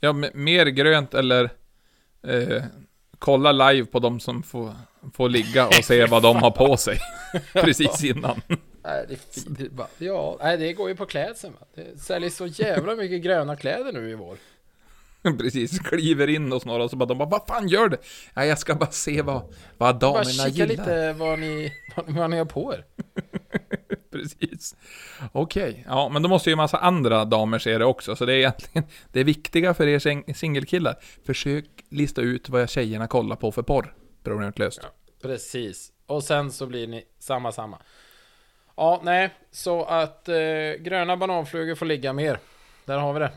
[0.00, 1.50] Ja, mer grönt eller...
[2.22, 2.62] Eh,
[3.18, 4.74] kolla live på de som får,
[5.14, 6.98] får ligga och se vad de har på sig.
[7.52, 8.40] Precis innan.
[8.82, 9.68] Nej, det.
[9.98, 11.52] Det ja, nej, det går ju på klädseln.
[11.60, 11.66] va.
[11.74, 14.36] Det säljer så jävla mycket gröna kläder nu i vår.
[15.38, 17.96] Precis, kliver in hos några och så bara de bara Vad fan gör du?
[18.34, 19.44] Nej, jag ska bara se vad, vad
[19.78, 20.66] Bara damerna kika gillar.
[20.66, 22.84] lite vad ni, vad, vad ni har på er.
[24.12, 24.76] Precis.
[25.32, 28.32] Okej, ja men då måste ju en massa andra damer se det också, så det
[28.32, 30.96] är egentligen det viktiga för er sing- singelkillar.
[31.26, 33.94] Försök lista ut vad tjejerna kollar på för porr.
[34.24, 34.80] Problemet löst.
[35.22, 35.92] Precis.
[36.06, 37.78] Och sen så blir ni samma, samma.
[38.76, 40.34] Ja, nej, så att eh,
[40.80, 42.38] gröna bananflugor får ligga mer.
[42.84, 43.32] Där har vi det.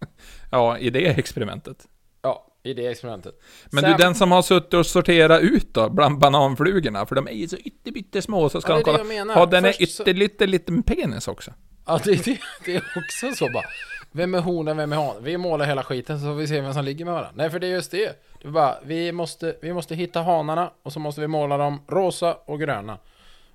[0.50, 1.86] Ja, i det experimentet.
[2.22, 3.34] Ja, i det experimentet.
[3.72, 7.28] Men Sen- du, den som har suttit och sorterat ut då, bland bananflugorna, för de
[7.28, 9.08] är ju så ytterbitesmå, så ska Ja, de det är det kolla.
[9.14, 9.34] menar.
[9.34, 11.50] Har den en Först så- ytterligt liten penis också?
[11.86, 13.64] Ja, det, det, det är också så bara.
[14.12, 15.24] Vem är honan, vem är hanen?
[15.24, 17.32] Vi målar hela skiten så får vi se vem som ligger med varandra.
[17.34, 18.22] Nej, för det är just det.
[18.42, 21.82] Det är bara, vi måste, vi måste hitta hanarna och så måste vi måla dem
[21.88, 22.98] rosa och gröna.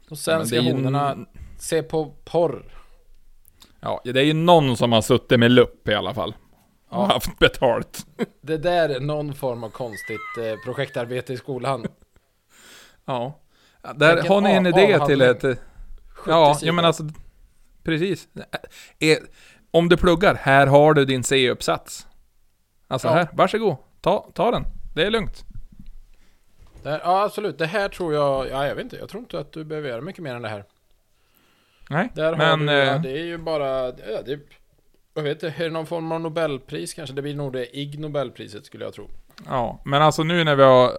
[0.09, 1.25] Och sen men ska det är honorna en-
[1.59, 2.65] se på porr.
[3.79, 6.33] Ja, det är ju någon som har suttit med lupp i alla fall.
[6.89, 7.05] Ja.
[7.13, 8.05] haft betalt.
[8.41, 11.85] Det där är någon form av konstigt eh, projektarbete i skolan.
[13.07, 13.39] Ja.
[13.95, 15.43] Där Vilken har ni en idé till ett...
[15.43, 15.55] eh,
[16.09, 17.03] 70 Ja, ja men alltså...
[17.83, 18.27] Precis.
[18.99, 19.17] Eh,
[19.71, 22.07] Om du pluggar, här har du din C-uppsats.
[22.87, 23.13] Alltså Ja.
[23.13, 23.75] här, varsågod.
[24.01, 24.63] Ta, ta den.
[24.95, 25.43] Det är lugnt.
[26.83, 27.57] Det här, ja, absolut.
[27.57, 28.49] Det här tror jag...
[28.49, 28.95] Ja, jag vet inte.
[28.97, 30.63] Jag tror inte att du behöver göra mycket mer än det här.
[31.89, 32.65] Nej, Där har men...
[32.65, 33.85] du, ja, det är ju bara...
[33.85, 34.39] Ja, det,
[35.15, 37.15] jag vet inte, är det någon form av Nobelpris kanske?
[37.15, 39.09] Det blir nog det Ig Nobelpriset skulle jag tro.
[39.45, 40.91] Ja, men alltså nu när vi har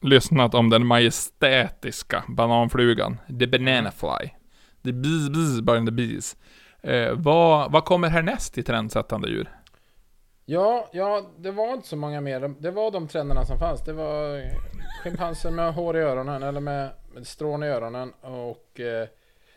[0.00, 4.30] lyssnat om den majestätiska bananflugan, the banana fly,
[4.84, 6.36] the bees bees by the bees.
[6.82, 9.50] Eh, vad, vad kommer härnäst i trendsättande djur?
[10.46, 12.54] Ja, ja, det var inte så många mer.
[12.58, 13.84] Det var de trenderna som fanns.
[13.84, 14.42] Det var
[15.02, 18.80] schimpanser med hår i öronen, eller med, med strån i öronen och...
[18.80, 19.08] Eh,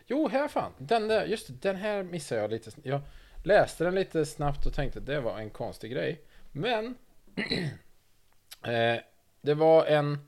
[0.06, 0.72] jo, här fan!
[0.78, 2.70] Den där, just den här missade jag lite.
[2.82, 3.00] Jag
[3.42, 6.22] läste den lite snabbt och tänkte det var en konstig grej.
[6.52, 6.94] Men...
[8.64, 9.00] eh,
[9.40, 10.18] det var en...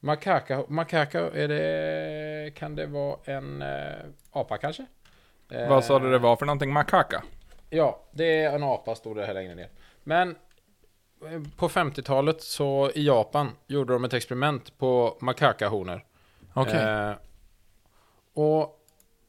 [0.00, 2.54] Makaka, makaka, är det...
[2.54, 3.98] Kan det vara en eh,
[4.32, 4.86] apa kanske?
[5.50, 6.72] Eh, Vad sa du det var för någonting?
[6.72, 7.22] Makaka?
[7.70, 9.68] Ja, det är en apa stod det här längre ner.
[10.04, 10.30] Men
[11.30, 16.04] eh, på 50-talet så i Japan gjorde de ett experiment på makakahonor.
[16.54, 16.80] Okej.
[16.80, 17.12] Eh,
[18.34, 18.77] och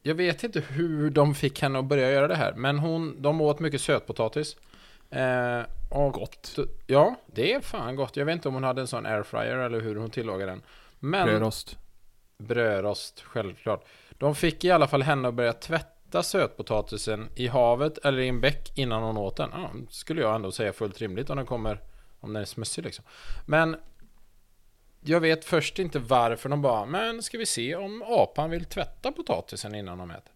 [0.02, 2.52] jag vet inte hur de fick henne att börja göra det här.
[2.52, 4.56] Men hon, de åt mycket sötpotatis.
[5.10, 5.60] Eh,
[5.90, 6.58] och Gott.
[6.86, 8.16] Ja, det är fan gott.
[8.16, 10.62] Jag vet inte om hon hade en sån airfryer eller hur hon tillagade den.
[10.98, 11.78] Men Brödrost.
[12.38, 13.84] brödrost, självklart.
[14.18, 18.40] De fick i alla fall henne att börja tvätta sötpotatisen i havet eller i en
[18.40, 19.50] bäck innan hon åt den.
[19.52, 21.80] Ja, skulle jag ändå säga fullt rimligt om den kommer,
[22.20, 23.04] om den är smutsig liksom.
[23.46, 23.76] Men
[25.00, 29.12] jag vet först inte varför de bara, men ska vi se om apan vill tvätta
[29.12, 30.32] potatisen innan de äter?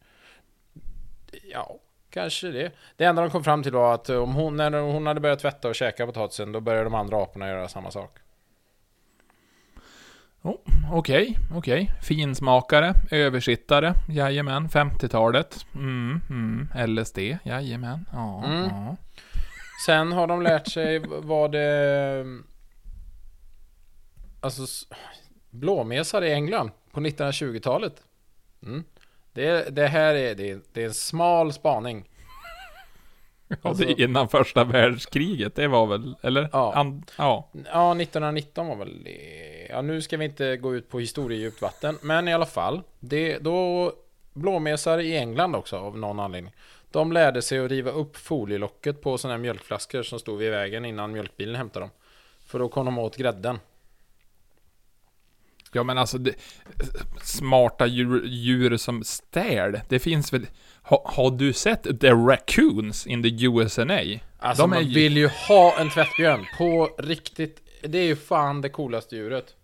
[1.53, 1.79] Ja,
[2.11, 2.73] kanske det.
[2.97, 5.69] Det enda de kom fram till var att om hon, när hon hade börjat tvätta
[5.69, 8.19] och käka potatisen, då började de andra aporna göra samma sak.
[10.93, 11.91] Okej, okej.
[12.03, 14.69] Finsmakare, översittare, jajamän.
[14.69, 15.67] 50-talet.
[15.75, 16.69] Mm, mm.
[16.95, 18.07] LSD, jajamän.
[18.13, 18.63] Ja, Mm.
[18.63, 18.97] ja.
[19.87, 22.25] Sen har de lärt sig vad det...
[24.45, 24.87] Alltså...
[25.51, 28.03] Blåmesar i England på 1920-talet.
[28.63, 28.85] Mm.
[29.33, 32.05] Det, det här är, det, det är en smal spaning.
[33.49, 36.49] Ja, Alltså- innan första världskriget, det var väl, eller?
[36.53, 36.75] Ja.
[36.75, 37.49] An, ja.
[37.53, 39.67] Ja, 1919 var väl det.
[39.71, 41.99] Ja, nu ska vi inte gå ut på historiedjupt vatten.
[42.03, 42.83] Men i alla fall.
[43.01, 43.93] Det, då
[44.33, 46.53] blåmesar i England också av någon anledning.
[46.91, 50.85] De lärde sig att riva upp folielocket på sådana här mjölkflaskor som stod vid vägen
[50.85, 51.91] innan mjölkbilen hämtade dem.
[52.47, 53.59] För då kom de åt grädden.
[55.75, 56.35] Ja men alltså, det,
[57.23, 60.47] smarta djur, djur som stäl, det finns väl...
[60.83, 63.83] Ha, har du sett the raccoons in the USA?
[64.39, 67.63] Alltså De man är vill ju ha en tvättbjörn på riktigt.
[67.83, 69.55] Det är ju fan det coolaste djuret.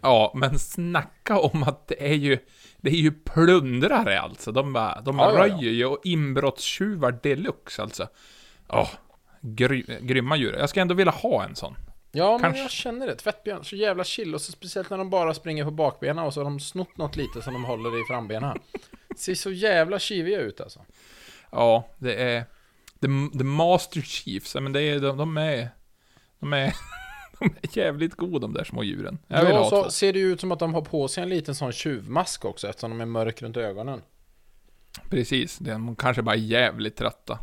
[0.00, 2.38] Ja, men snacka om att det är ju...
[2.76, 4.52] Det är ju plundrare alltså.
[4.52, 5.54] De, bara, de Ja, ja, ja.
[5.54, 8.08] röjer ju och inbrottstjuvar deluxe alltså.
[8.68, 8.88] Ja,
[9.40, 10.56] gry, grymma djur.
[10.58, 11.74] Jag ska ändå vilja ha en sån.
[12.12, 12.62] Ja, men Kanske.
[12.62, 13.14] jag känner det.
[13.16, 14.34] Tvättbjörn, så jävla chill.
[14.34, 17.16] Och så speciellt när de bara springer på bakbenen och så har de snott något
[17.16, 18.58] lite som de håller i frambenen.
[19.16, 20.80] Ser så jävla kiviga ut alltså.
[21.52, 22.44] Ja, det är...
[23.00, 25.68] The, the Master Chiefs, ja, men det är, de, de är...
[26.40, 26.74] De är...
[27.40, 29.18] De är jävligt goda de där små djuren.
[29.26, 29.90] Jag vill ja, ha så två.
[29.90, 32.68] ser det ju ut som att de har på sig en liten sån tjuvmask också
[32.68, 34.02] eftersom de är mörk runt ögonen.
[35.10, 37.38] Precis, de kanske bara är jävligt trötta.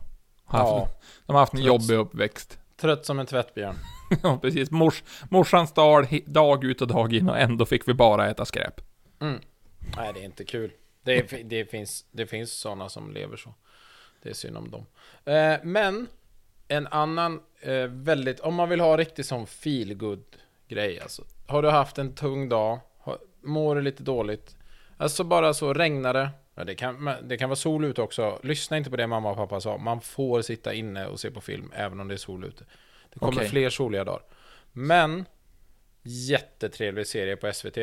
[0.46, 0.80] Har Ja.
[0.80, 0.94] haft,
[1.26, 2.60] de har haft en jobbig uppväxt.
[2.78, 3.76] Trött som en tvättbjörn.
[4.24, 4.72] Ja, precis.
[4.72, 8.82] Mors, morsan stal dag ut och dag in och ändå fick vi bara äta skräp.
[9.20, 9.40] Mm.
[9.98, 10.72] Nej, det är inte kul.
[11.04, 13.54] Det, det, finns, det finns sådana som lever så.
[14.24, 14.86] Det är synd om dem.
[15.34, 16.08] Eh, men
[16.68, 20.24] en annan eh, väldigt, om man vill ha riktigt sån feelgood
[20.68, 21.24] grej alltså.
[21.48, 24.56] Har du haft en tung dag, har, mår du lite dåligt,
[24.98, 26.30] alltså bara så regnar det.
[26.60, 28.39] Ja, det, kan, det kan vara sol ute också.
[28.43, 29.78] Lyssna inte på det mamma och pappa sa.
[29.78, 32.63] Man får sitta inne och se på film även om det är sol ute.
[33.13, 33.50] Det kommer Okej.
[33.50, 34.22] fler soliga dagar.
[34.72, 35.26] Men
[36.04, 37.78] jättetrevlig serie på SVT.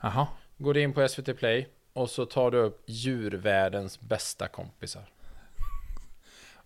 [0.00, 0.26] Jaha.
[0.56, 5.02] Går in på SVT Play och så tar du upp djurvärldens bästa kompisar.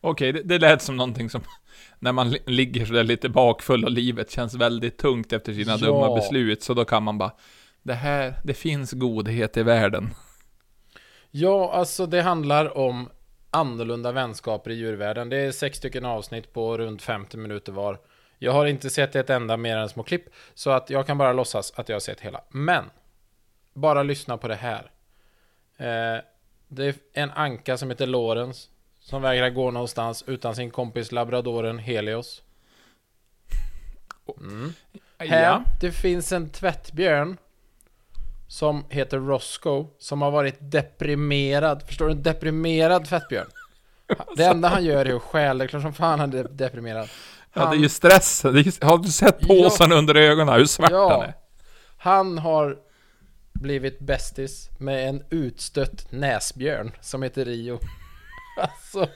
[0.01, 1.41] Okej, det, det lät som någonting som
[1.99, 5.77] när man li- ligger sådär lite bakfull och livet känns väldigt tungt efter sina Ja.
[5.77, 7.33] dumma beslut, så då kan man bara
[7.83, 10.11] Det här, det finns godhet i världen.
[11.35, 13.09] Ja, alltså det handlar om
[13.51, 15.29] annorlunda vänskaper i djurvärlden.
[15.29, 17.99] Det är sex stycken avsnitt på runt 50 minuter var.
[18.39, 21.33] Jag har inte sett ett enda mer än små klipp, så att jag kan bara
[21.33, 22.41] låtsas att jag har sett hela.
[22.49, 22.85] Men,
[23.75, 24.91] bara lyssna på det här.
[25.77, 26.23] Eh,
[26.69, 28.69] det är en anka som heter Lawrence,
[29.01, 32.43] som vägrar gå någonstans utan sin kompis labradoren Helios.
[34.41, 34.73] Mm.
[35.19, 37.37] Här, det finns en tvättbjörn
[38.53, 41.83] som heter Roscoe som har varit deprimerad.
[41.87, 42.13] Förstår du?
[42.13, 43.47] En deprimerad tvättbjörn.
[44.37, 45.59] Det enda han gör är att stjäla.
[45.59, 47.09] Det är klart som fan han är deprimerad.
[47.53, 48.45] Ja, det är ju stress.
[48.45, 50.55] Är, har du sett påsen under ögonen?
[50.55, 51.09] Hur svart Ja.
[51.11, 51.35] den är?
[51.99, 52.77] Han har
[53.53, 57.79] blivit bästis med en utstött näsbjörn som heter Rio.
[58.59, 59.07] Alltså,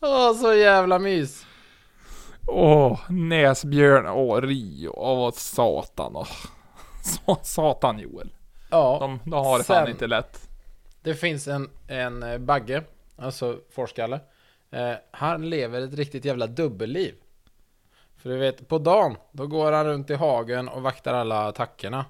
[0.00, 1.46] åh, så jävla mys.
[2.46, 6.28] Åh, näsbjörn, åh, Rio, åh, satan, åh.
[7.04, 8.30] Så, satan Joel.
[8.70, 10.48] Ja, De, de har det fan Sen- inte lätt.
[11.02, 12.82] det finns en, en eh, bagge,
[13.16, 14.20] alltså forskare.
[14.70, 17.14] Eh, han lever ett riktigt jävla dubbelliv.
[18.16, 22.04] För du vet, på dagen, då går han runt i hagen och vaktar alla attackerna.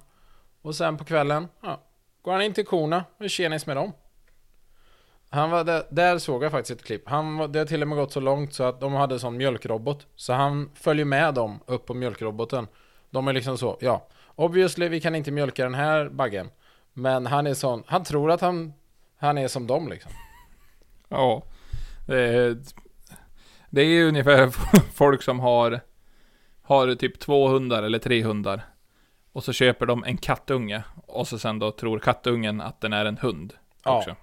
[0.63, 1.81] Och sen på kvällen, ja,
[2.23, 3.93] går han in till korna och tjenis med dem.
[5.31, 7.09] Han var där, där såg jag faktiskt ett klipp.
[7.09, 9.37] Han var, det har till och med gått så långt så att de hade sån
[9.37, 10.07] mjölkrobot.
[10.17, 12.69] Så han följer med dem upp på mjölkroboten.
[13.11, 14.07] De är liksom så, ja.
[14.37, 16.51] Obviously, vi kan inte mjölka den här baggen.
[16.93, 18.73] Men han är sån, han tror att han,
[19.19, 20.13] han är som dem liksom.
[21.09, 21.43] Ja.
[22.07, 22.59] Det är,
[23.71, 24.49] det är ungefär
[24.95, 25.81] folk som har,
[26.63, 28.63] har typ två hundar eller tre hundar.
[29.33, 30.83] Och så köper de en kattunge.
[31.07, 33.53] Och så sen då tror kattungen att den är en hund.
[33.85, 33.99] Ja.
[33.99, 34.11] Också.
[34.11, 34.17] Ja,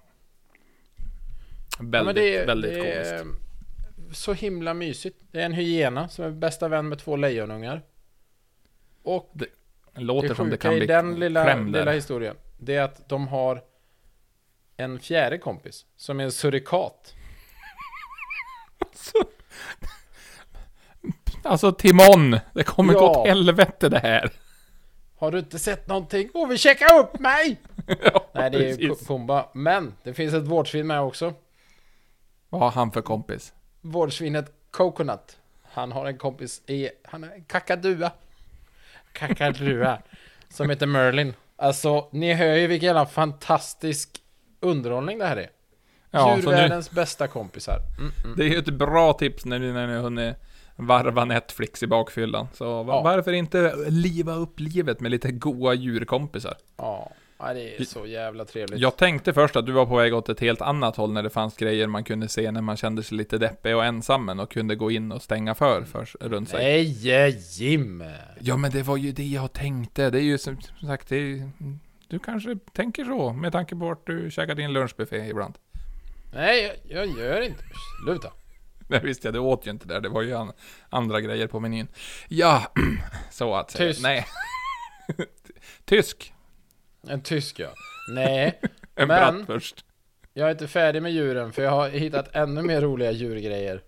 [1.79, 3.41] Väldigt, det är, väldigt komiskt.
[4.11, 5.19] så himla mysigt.
[5.31, 7.81] Det är en hyena som är bästa vän med två lejonungar.
[9.03, 9.45] Och Det
[9.93, 11.79] det låter som det kan i bli den lilla, kläm där.
[11.79, 13.61] lilla historien, det är att de har
[14.77, 17.13] en fjärde kompis som är en surikat.
[21.43, 22.99] Alltså Timon, det kommer Ja.
[22.99, 24.31] gå åt helvete det här.
[25.17, 26.29] Har du inte sett någonting?
[26.33, 27.61] Åh, vi checkar upp mig!
[28.03, 29.07] ja, Nej, det är ju precis.
[29.07, 29.49] Pumba.
[29.53, 31.33] Men det finns ett vårdsvin med också.
[32.49, 33.53] Vad har han för kompis?
[33.81, 35.37] Vårdsvinet Coconut.
[35.63, 38.11] Han har en kompis i, han är en kakadua.
[39.13, 39.97] Kakadua.
[40.49, 41.33] som heter Merlin.
[41.55, 44.09] Alltså, ni hör ju vilken jävla fantastisk
[44.59, 45.49] underhållning det här är.
[46.11, 47.79] Ja, så nu, Djurvärldens bästa kompisar.
[47.99, 48.37] Mm, mm.
[48.37, 50.35] det är ju ett bra tips när ni, när ni hunnit
[50.75, 52.47] varva Netflix i bakfyllan.
[52.53, 53.01] Så va- Ja.
[53.01, 56.55] varför inte liva upp livet med lite goa djurkompisar?
[56.77, 57.11] Ja,
[57.47, 58.79] ja, det är så jävla trevligt.
[58.79, 61.29] Jag tänkte först att du var på väg åt ett helt annat håll när det
[61.29, 64.75] fanns grejer man kunde se när man kände sig lite deppig och ensam och kunde
[64.75, 66.59] gå in och stänga för, för runt sig.
[66.59, 68.03] Nej, eh, Jim!
[68.39, 70.09] Ja men det var ju det jag tänkte.
[70.09, 71.49] Det är ju som sagt, det är,
[72.07, 75.57] du kanske tänker så med tanke på att du käkar din lunchbuffé ibland.
[76.33, 77.63] Nej, jag, jag gör inte.
[78.05, 78.31] Sluta.
[78.87, 80.01] Nej visst ja, du åt ju inte där.
[80.01, 80.51] Det var ju an,
[80.89, 81.87] andra grejer på menyn.
[82.27, 82.71] Ja,
[83.31, 83.89] så att säga.
[83.89, 84.03] Tyst.
[84.03, 84.25] Nej.
[85.85, 86.32] Tysk.
[87.07, 87.69] En tysk ja.
[88.09, 88.59] Nej,
[88.95, 89.85] En Men- bratwurst.
[90.33, 93.81] jag är inte färdig med djuren för jag har hittat ännu mer roliga djurgrejer.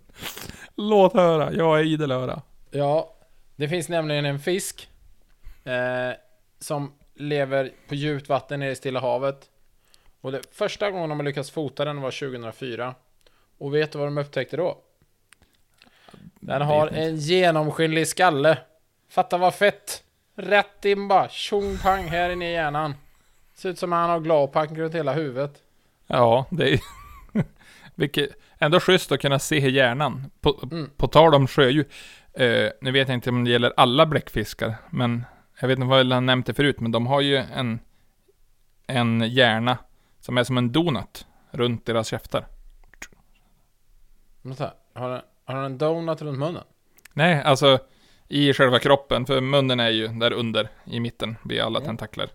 [0.76, 2.42] Låt höra, jag är idel öra.
[2.72, 3.16] Ja,
[3.56, 4.90] det finns nämligen en fisk
[5.64, 6.12] eh,
[6.60, 9.50] som lever på djupt vatten nere i Stilla havet.
[10.22, 12.96] Och det första gången de har lyckats fota den var 2004.
[13.58, 14.78] Och vet du vad de upptäckte då?
[16.40, 18.58] Den har en genomskinlig skalle.
[19.10, 20.04] Fatta vad fett!
[20.36, 22.94] Rätt in bara, tjong pang här inne i hjärnan.
[23.56, 25.64] Ser ut som han har gladpack runt hela huvudet.
[26.08, 26.80] Ja, det är
[27.96, 28.30] Vilket,
[28.60, 30.32] ändå schysst att kunna se hjärnan.
[30.42, 30.90] På, Mm.
[30.98, 31.86] på tal om sjödjur.
[32.34, 35.26] Eh, nu vet jag inte om det gäller alla bläckfiskar, men
[35.60, 37.80] jag vet inte vad jag nämnt det förut, men de har ju en,
[38.88, 39.78] en hjärna
[40.20, 42.48] som är som en donut runt deras käftar.
[44.42, 46.64] Vänta, har den, har den en donut runt munnen?
[47.14, 47.80] Nej, alltså
[48.28, 51.88] i själva kroppen, för munnen är ju där under, i mitten, vid alla Mm.
[51.88, 52.30] tentakler.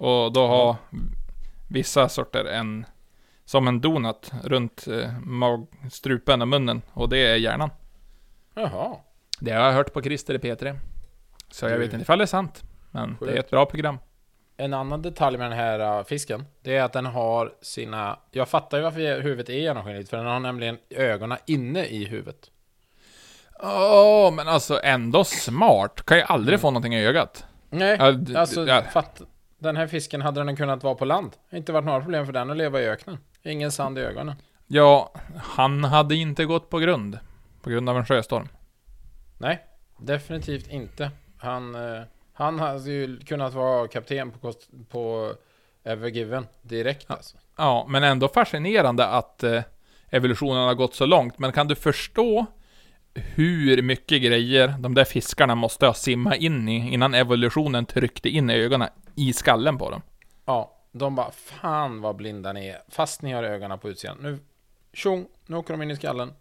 [0.00, 0.76] Och då har
[1.68, 2.86] vissa sorter en,
[3.44, 7.70] som en donut runt eh, mag, strupen och munnen, och det är hjärnan.
[8.54, 8.96] Jaha.
[9.40, 10.78] Det har jag hört på Christer i P3.
[11.50, 13.38] Så jag vet inte ifall det är sant, men det är Sjukt.
[13.38, 13.98] ett bra program.
[14.56, 18.18] En annan detalj med den här uh, fisken, det är att den har sina...
[18.30, 22.50] Jag fattar ju varför huvudet är genomskinligt, för den har nämligen ögonen inne i huvudet.
[23.62, 26.02] Åh, men alltså ändå smart.
[26.06, 27.44] Kan ju aldrig få någonting i ögat.
[27.70, 28.82] Nej, Ja, d- alltså ja.
[28.82, 29.22] fatt,
[29.60, 31.36] den här fisken hade den kunnat vara på land.
[31.52, 33.18] Inte varit några problem för den att leva i öknen.
[33.42, 34.34] Ingen sand i ögonen.
[34.66, 37.18] Ja, han hade inte gått på grund.
[37.62, 38.48] På grund av en sjöstorm.
[39.38, 39.64] Nej,
[39.98, 41.10] definitivt inte.
[41.38, 42.02] Han, eh,
[42.32, 45.32] han hade ju kunnat vara kapten på, kost, på
[45.84, 47.14] Evergiven direkt Ja.
[47.14, 47.36] alltså.
[47.56, 49.62] Ja, men ändå fascinerande att eh,
[50.10, 51.38] evolutionen har gått så långt.
[51.38, 52.46] Men kan du förstå
[53.14, 58.50] hur mycket grejer de där fiskarna måste ha simmat in i innan evolutionen tryckte in
[58.50, 60.02] ögonen i skallen på dem?
[60.46, 62.78] Ja, de bara fan vad blinda ni är.
[62.88, 64.18] Fast ni har ögonen på utsidan.
[64.20, 64.38] Nu,
[64.92, 66.32] tjong, nu åker de in i skallen.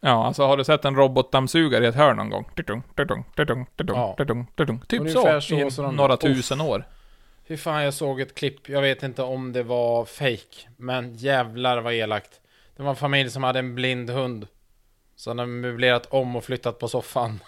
[0.00, 2.50] Ja, alltså har du sett en robotdammsugare i ett hörn någon gång?
[3.76, 4.16] Ja.
[4.86, 6.84] Typ Ungefär så, i så de- några tusen år.
[7.44, 11.80] Hur fan jag såg ett klipp, jag vet inte om det var fake men jävlar
[11.80, 12.40] vad elakt.
[12.76, 14.46] Det var en familj som hade en blind hund.
[15.18, 17.40] Så de möblerat om och flyttat på soffan.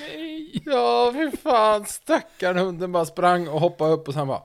[0.00, 0.62] Nej!
[0.66, 1.84] Ja, fy fan.
[1.86, 4.42] Stackarn hunden bara sprang och hoppade upp och sen bara...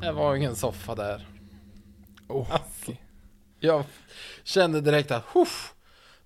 [0.00, 1.26] Det var ingen soffa där.
[2.28, 2.92] Oh, Alltså.
[3.60, 3.84] Jag
[4.44, 5.74] kände direkt att Huff,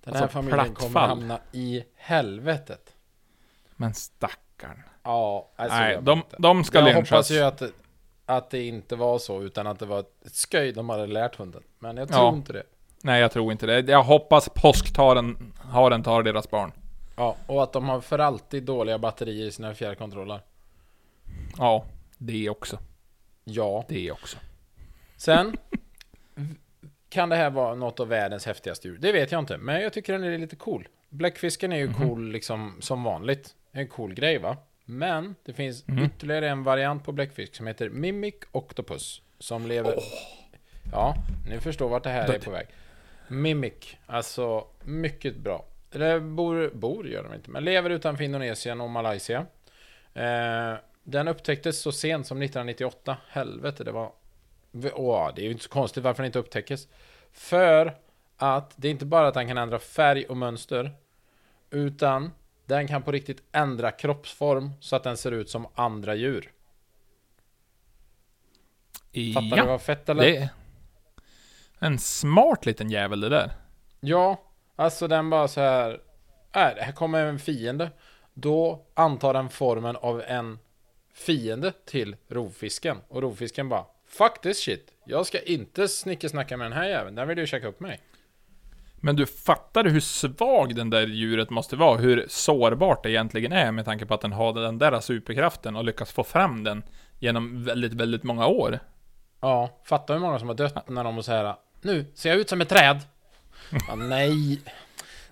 [0.03, 1.09] den här Alltså, familjen kommer plattfall.
[1.09, 2.95] hamna i helvetet.
[3.75, 4.83] Men stackarn.
[5.03, 6.35] Ja, alltså Nej, jag de, inte.
[6.39, 7.09] de ska Jag lynchas.
[7.09, 7.61] hoppas ju att,
[8.25, 11.63] att det inte var så, utan att det var ett sköj de hade lärt hunden.
[11.79, 12.29] Men jag tror Ja.
[12.33, 12.63] inte det.
[13.05, 13.91] Nej, jag tror inte det.
[13.91, 16.71] Jag hoppas påsktaren, haren tar deras barn.
[17.17, 20.39] Ja, och att de har för alltid dåliga batterier i sina fjärrkontroller.
[21.57, 21.85] Ja,
[22.17, 22.79] det också.
[23.43, 23.85] Ja.
[23.89, 24.37] Det också.
[25.17, 25.57] Sen
[27.09, 28.97] kan det här vara något av världens häftigaste djur.
[28.97, 30.87] Det vet jag inte, men jag tycker den är lite cool.
[31.09, 31.93] Bläckfisken är ju Mhm.
[31.95, 33.55] cool liksom som vanligt.
[33.71, 34.57] En cool grej va?
[34.85, 36.03] Men det finns Mhm.
[36.05, 39.21] ytterligare en variant på bläckfisk som heter Mimic Octopus.
[39.39, 39.95] Som lever...
[40.91, 41.15] Ja,
[41.49, 42.67] ni förstår vart det här är Det- på väg.
[43.27, 45.65] Mimic, alltså mycket bra.
[45.91, 49.45] Eller bor, bor gör de inte, men lever utanför Indonesien och Malaysia.
[50.13, 53.17] Eh, den upptäcktes så sent som 1998.
[53.27, 54.11] Helvete, det var...
[54.93, 56.87] Åh, det är ju inte så konstigt varför den inte upptäckes.
[57.31, 57.95] För
[58.37, 60.91] att det är inte bara att den kan ändra färg och mönster.
[61.69, 62.31] Utan
[62.65, 66.51] den kan på riktigt ändra kroppsform så att den ser ut som andra djur.
[69.33, 70.23] Fattar du Ja, vad fett eller?
[70.23, 70.49] det
[71.83, 73.51] en smart liten jävel det där.
[73.99, 74.41] Ja,
[74.75, 75.91] alltså den bara så här.
[76.55, 77.91] Äh, här kommer en fiende.
[78.33, 80.59] Då antar den formen av en
[81.13, 82.97] fiende till rovfisken.
[83.07, 84.93] Och rovfisken bara Fuck this shit.
[85.05, 87.15] Jag ska inte snickesnacka med den här jäveln.
[87.15, 87.99] Den vill ju käka upp mig.
[88.95, 93.71] Men du fattar hur svag den där djuret måste vara, hur sårbart det egentligen är
[93.71, 96.83] med tanke på att den har den där superkraften och lyckas få fram den
[97.19, 98.79] genom väldigt, väldigt många år.
[99.41, 101.55] Ja, fatta hur många som har dött när de så här.
[101.83, 102.99] Nu ser jag ut som ett träd.
[103.87, 104.61] Ja, nej.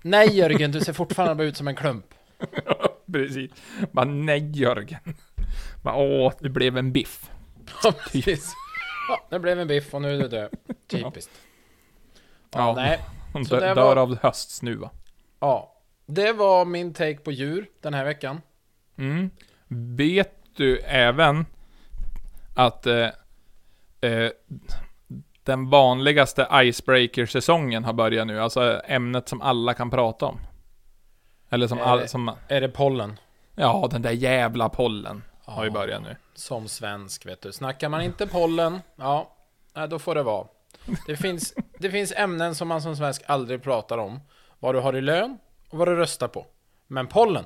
[0.01, 2.05] Nej Jörgen, du ser fortfarande bara ut som en klump.
[3.13, 3.51] Precis.
[3.91, 4.99] Bara nej Jörgen.
[5.83, 7.29] Bara, åh, det blev en biff.
[7.83, 8.53] Ja, precis.
[9.09, 10.49] Ja, det blev en biff och nu är du död.
[10.87, 11.31] Typiskt.
[12.51, 12.73] Ja, Ja.
[12.75, 12.99] nej.
[13.33, 14.89] Hon Så dör var- av höstsnuva.
[15.39, 18.41] Ja, det var min take på djur den här veckan.
[18.97, 19.29] Mm.
[19.67, 21.45] Vet du även
[22.55, 23.07] att eh,
[24.01, 24.29] eh,
[25.43, 28.39] den vanligaste icebreaker-säsongen har börjat nu?
[28.41, 30.39] Alltså ämnet som alla kan prata om.
[31.49, 33.19] Eller som Är all, det- som, Är det pollen?
[33.55, 35.73] ja den där jävla pollen har ju Ja.
[35.73, 36.15] börjat nu.
[36.33, 37.51] Som svensk, vet du.
[37.51, 39.31] Snackar man inte pollen, ja,
[39.89, 40.47] då får det vara.
[41.07, 44.19] Det finns, det finns ämnen som man som svensk aldrig pratar om.
[44.59, 45.37] Vad du har i lön
[45.69, 46.45] och vad du röstar på.
[46.87, 47.45] Men pollen,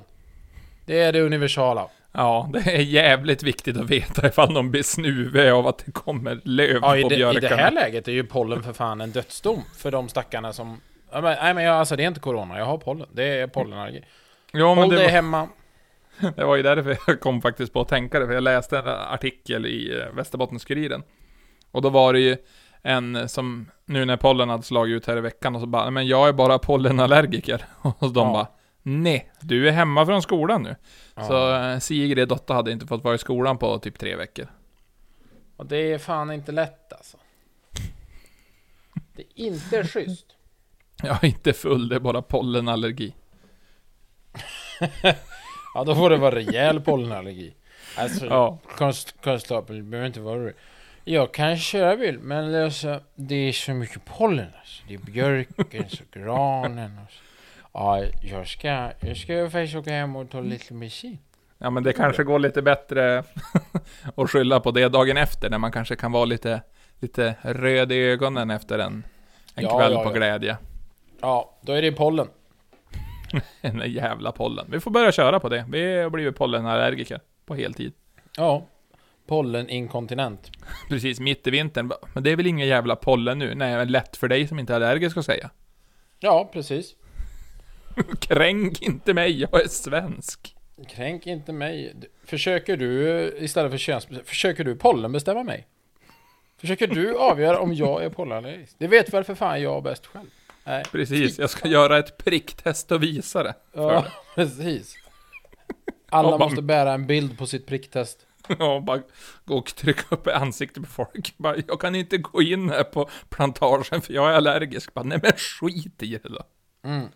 [0.86, 1.88] det är det universala.
[2.16, 6.40] Ja, det är jävligt viktigt att veta ifall de blir snuviga av att det kommer
[6.44, 7.48] löv Ja, på det, I björkarna.
[7.56, 10.80] det här läget är ju pollen för fan en dödsdom för de stackarna som...
[11.12, 13.06] Ja, men, nej men jag, alltså det är inte corona, jag har pollen.
[13.12, 14.04] Det är pollenallergi.
[14.52, 15.48] ja, men Håll dig var, hemma.
[16.36, 18.88] det var ju därför jag kom faktiskt på att tänka det, för jag läste en
[18.88, 21.02] artikel i eh, Västerbottens-Kuriren.
[21.70, 22.36] Och då var det ju
[22.82, 26.06] en som, nu när pollen hade slagit ut här i veckan, och så bara, men
[26.06, 27.64] jag är bara pollenallergiker.
[27.82, 28.32] Och de Ja.
[28.32, 28.46] bara,
[28.88, 30.76] nej, du är hemma från skolan nu.
[31.14, 31.24] Ja.
[31.24, 34.46] Så eh, Sigrid, Dotta, hade inte fått vara i skolan på typ tre veckor.
[35.56, 37.16] Och det är fan inte lätt alltså.
[39.16, 40.26] Det är inte schysst.
[41.02, 43.14] Jag är inte full, det är bara pollenallergi.
[45.74, 47.54] Ja, då får det vara rejäl pollenallergi.
[47.96, 48.58] Alltså, Ja.
[48.76, 50.54] konst, konstapel, du behöver inte vara orolig.
[51.04, 54.82] Jag kan köra bil, men det är så, det är så mycket pollen alltså.
[54.88, 57.18] Det är björken, så granen och så.
[57.78, 61.18] Ja, jag ska, jag ska faktiskt åka hem och ta lite medicin.
[61.58, 63.18] Ja men det kanske går lite bättre
[64.16, 66.62] att skylla på det dagen efter, när man kanske kan vara lite,
[67.00, 69.04] lite röd i ögonen efter en,
[69.54, 70.14] en Ja, kväll ja, på ja.
[70.14, 70.56] glädje.
[71.20, 72.28] Ja, då är det pollen.
[73.60, 74.66] Den jävla pollen.
[74.70, 75.64] Vi får börja köra på det.
[75.68, 77.92] Vi har blivit pollenallergiker på heltid.
[78.36, 78.66] Ja,
[79.26, 80.50] polleninkontinent.
[80.88, 81.92] Precis, mitt i vintern.
[82.12, 83.54] Men det är väl ingen jävla pollen nu?
[83.54, 85.50] Nej, lätt för dig som inte är allergisk att säga.
[86.18, 86.94] Ja, precis.
[88.20, 90.56] Kränk inte mig, jag är svensk.
[90.88, 91.94] Kränk inte mig.
[92.24, 94.06] Försöker du, istället för köns...
[94.24, 95.66] Försöker du pollenbestämma mig?
[96.60, 98.74] Försöker du avgöra om jag är pollenallergisk?
[98.78, 100.26] Det vet väl för fan jag bäst själv?
[100.64, 100.84] Nej.
[100.92, 103.54] Precis, jag ska göra ett pricktest och visa det.
[103.72, 104.94] Ja, precis.
[106.08, 108.26] Alla man- måste bära en bild på sitt pricktest.
[108.58, 109.02] Ja, bara
[109.44, 111.34] gå och trycka upp ansiktet på folk.
[111.36, 114.94] Bara, jag kan inte gå in här på plantagen för jag är allergisk.
[114.94, 116.42] Bara, nej men skit i det då.
[116.84, 117.06] Mm.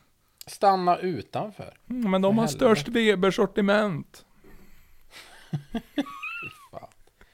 [0.47, 1.75] Stanna utanför.
[1.91, 4.25] Mm, men de har störst Weber-sortiment.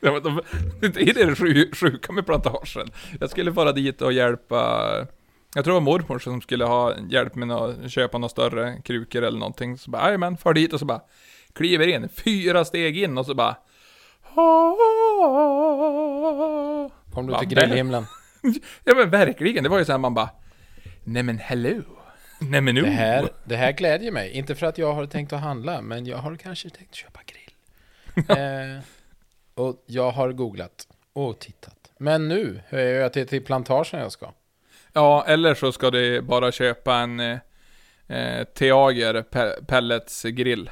[0.01, 2.89] men det är det sju- sjuka med plantagen.
[3.21, 4.91] Jag skulle vara dit och hjälpa,
[5.55, 9.23] jag tror det var mormor som skulle ha hjälp med att köpa några större krukor
[9.23, 9.79] eller någonting.
[9.79, 11.01] Så bara, jajamän, far dit och så bara,
[11.53, 13.57] kliver in, fyra steg in och så bara,
[17.15, 18.07] Kom du till grillhimlen?
[18.85, 20.29] Ja men verkligen, det var ju såhär man bara
[21.05, 21.83] Nej men hello
[22.39, 24.31] Nej men nu Det här, det här glädjer mig.
[24.31, 27.55] Inte för att jag har tänkt att handla, men jag har kanske tänkt köpa grill.
[28.39, 28.83] eh,
[29.55, 31.93] och jag har googlat och tittat.
[31.99, 34.33] Men nu hör jag att det är till plantagen jag ska.
[34.93, 37.39] Ja, eller så ska du bara köpa en eh,
[38.07, 40.71] eh, Teager pe pellets grill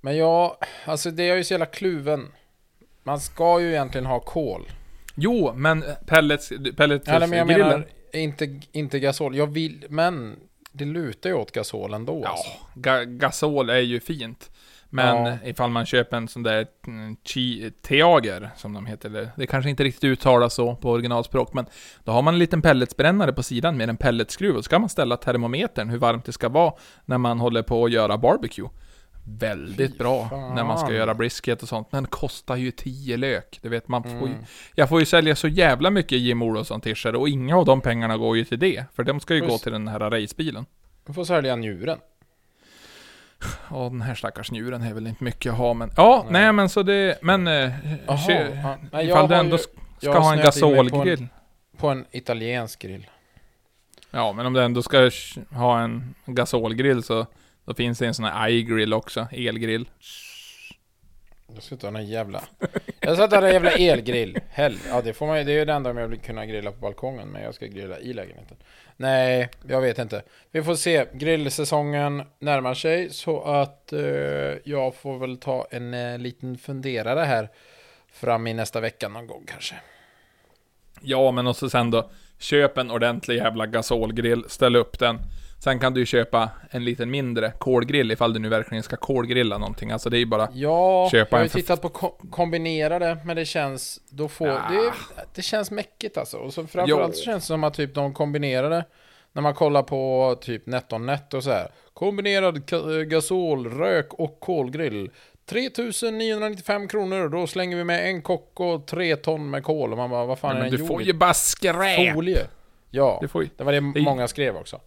[0.00, 2.32] Men jag, alltså det är ju så jävla kluven.
[3.02, 4.70] Man ska ju egentligen ha kol.
[5.14, 7.86] Jo, men pellets, pellets Eller men jag grillen menar,
[8.20, 9.36] inte, inte gasol.
[9.36, 10.36] Jag vill, men
[10.72, 12.20] det lutar ju åt gasol ändå.
[12.24, 12.50] Ja, Alltså.
[12.74, 14.50] ga gasol är ju fint
[14.90, 15.38] Men Ja.
[15.44, 19.70] ifall man köper en sån där mm, chi Teager, som de heter, eller, det kanske
[19.70, 21.66] inte riktigt uttalas så på originalspråk, men
[22.04, 24.90] då har man en liten pelletsbrännare på sidan med en pelletsskruv, och så kan man
[24.90, 26.72] ställa termometern, hur varmt det ska vara
[27.04, 28.68] när man håller på att göra barbecue.
[29.28, 30.54] Väldigt bra fan.
[30.54, 33.58] när man ska göra brisket och sånt, men kostar ju 10 lök.
[33.62, 34.44] Det vet man får ju, Mm.
[34.74, 38.36] Jag får ju sälja så jävla mycket Jim Olofsson-t-shirts, och inga av de pengarna går
[38.36, 39.62] ju till det, för de ska ju gå Just.
[39.62, 40.66] till den här racebilen.
[41.06, 41.98] Du får sälja njuren.
[43.70, 45.90] Ja, den här stackars njuren är väl inte mycket att ha, men...
[45.96, 46.52] Ja, nej, Nej.
[46.52, 47.18] men så det...
[47.22, 47.46] Men...
[47.46, 47.70] Eh,
[48.06, 48.76] Jaha, kö- ja.
[48.92, 49.62] Nej, ifall du ändå ju-
[50.00, 51.26] ska ha en mig på gasolgrill.
[51.76, 53.06] På en italiensk grill.
[54.10, 55.10] Ja, men om du ändå ska
[55.50, 57.26] ha en gasolgrill så...
[57.66, 59.88] Då finns det en sån här iGrill också, elgrill.
[61.54, 62.42] Jag ska ta den jävla...
[63.00, 64.38] Jag ska ta den jävla elgrill.
[64.48, 64.78] Hell.
[64.88, 65.44] Ja, det får man ju.
[65.44, 67.28] Det är ju det enda om jag vill kunna grilla på balkongen.
[67.28, 68.56] Men jag ska grilla i lägenheten.
[68.96, 70.22] Nej, jag vet inte.
[70.50, 71.06] Vi får se.
[71.12, 73.10] Grillsäsongen närmar sig.
[73.10, 74.00] Så att eh,
[74.64, 77.48] jag får väl ta en eh, liten funderare här.
[78.12, 79.74] Fram i nästa vecka någon gång kanske.
[81.00, 85.18] Ja, men och så sen då, köp en ordentlig jävla gasolgrill, ställ upp den.
[85.58, 89.58] Sen kan du ju köpa en liten mindre kolgrill ifall du nu verkligen ska kolgrilla
[89.58, 89.90] någonting.
[89.90, 90.48] Alltså det är ju bara...
[90.52, 94.48] Ja, Köpa jag har en ju tittat på ko kombinerade, men det känns, då får,
[94.48, 94.62] Ja.
[94.70, 94.92] det,
[95.34, 96.36] det känns mäckigt alltså.
[96.36, 97.18] Och så framförallt Jo.
[97.18, 98.84] så känns det som att typ de kombinerade,
[99.32, 102.66] när man kollar på typ NetOnNet och så här, kombinerad
[103.08, 105.10] gasol, rök och kolgrill.
[105.46, 109.92] 3995 kronor, då slänger vi med en kock och tre ton med kol.
[109.92, 112.14] Och man bara, vad fan Nej, är men den du gjord får ju bara skräp!
[112.14, 112.46] Folie.
[112.90, 113.22] Ja,
[113.56, 114.80] det var det det många skrev också.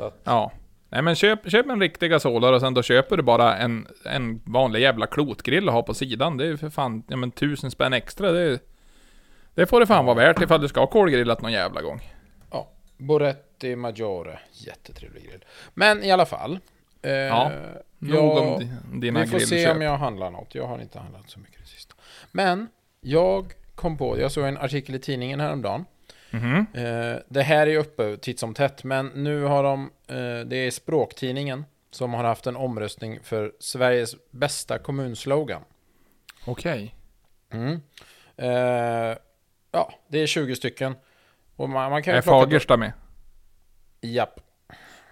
[0.00, 0.52] Att, Ja.
[0.90, 4.40] Nej men köp, köp en riktig gasolare och sen då köper du bara en, en
[4.44, 6.36] vanlig jävla klotgrill att ha på sidan.
[6.36, 8.32] Det är ju för fan, ja men tusen spänn extra.
[8.32, 8.58] Det,
[9.54, 12.00] det får det fan vara värt ifall du ska ha kolgrillat någon jävla gång.
[12.50, 14.38] Ja, Boretti Maggiore.
[14.52, 15.44] Jättetrevlig grill.
[15.74, 16.58] Men i alla fall.
[17.02, 17.50] Eh, Ja,
[17.98, 18.70] Nog om di-
[19.00, 19.76] dina vi får se grillköp.
[19.76, 20.54] om jag handlar något.
[20.54, 21.94] Jag har inte handlat så mycket det sista.
[22.32, 22.68] Men
[23.00, 25.84] jag kom på, jag såg en artikel i tidningen häromdagen.
[26.30, 26.66] Mhm.
[26.74, 30.70] Eh, det här är uppe titt som tätt, men nu har de, eh, det är
[30.70, 35.62] Språktidningen som har haft en omröstning för Sveriges bästa kommunslogan.
[36.46, 36.94] Okej.
[37.50, 37.80] Mm.
[38.36, 39.16] Eh,
[39.72, 40.94] ja, det är 20 stycken.
[41.56, 42.92] Och man, man kan Är Fagersta med?
[44.00, 44.40] Japp.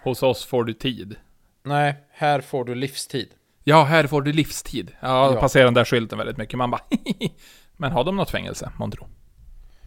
[0.02, 1.16] Hos oss får du tid.
[1.62, 3.28] Nej, här får du livstid.
[3.64, 4.90] Ja, här får du livstid.
[5.00, 5.40] Ja, Ja.
[5.40, 6.58] passerar den där skylten väldigt mycket.
[6.58, 6.82] Man bara
[7.76, 9.08] Men har de något fängelse, månntro?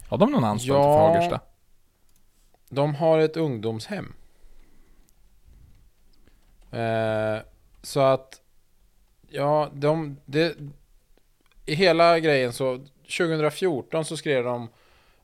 [0.09, 0.83] Har de någon anstalt Ja.
[0.83, 1.39] för Fagersta?
[2.69, 4.13] de har ett ungdomshem.
[6.71, 7.37] Eh,
[7.81, 8.41] så att,
[9.29, 10.55] ja, de, det,
[11.65, 12.85] i hela grejen så,
[13.17, 14.61] 2014 så skrev de,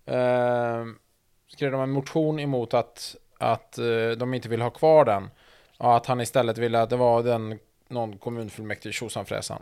[0.05, 0.85] eh,
[1.47, 5.29] skrev de en motion emot att, att eh, de inte vill ha kvar den.
[5.77, 9.61] Och att han istället ville att det var den, någon kommunfullmäktige tjosanfräsan.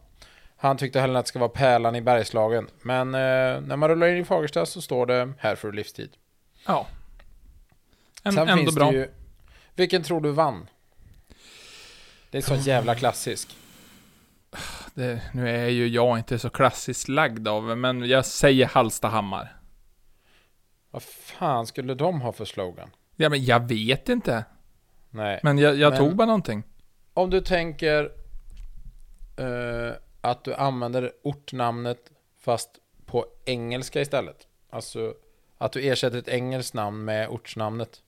[0.63, 2.67] Han tyckte hellre att det ska vara pärlan i Bergslagen.
[2.81, 6.09] Men eh, när man rullar in i Fagersta så står det här för livstid.
[6.67, 6.87] Ja.
[8.23, 8.91] En, Sen ändå finns bra.
[8.91, 9.09] det ju...
[9.75, 10.69] Vilken tror du vann?
[12.29, 13.57] Det är så jävla klassisk.
[14.93, 19.55] Det, nu är ju jag inte så klassiskt lagd av, men jag säger Hallstahammar.
[20.91, 22.89] Vad fan skulle de ha för slogan?
[23.15, 24.45] Ja, men jag vet inte.
[25.09, 25.39] Nej.
[25.43, 26.63] Men jag, jag Men- tog bara någonting.
[27.13, 28.11] Om du tänker
[29.37, 29.93] eh,
[30.23, 32.69] att du använder ortnamnet fast
[33.05, 34.47] på engelska istället.
[34.69, 35.15] Alltså
[35.57, 38.01] att du ersätter ett engelskt namn med ortsnamnet.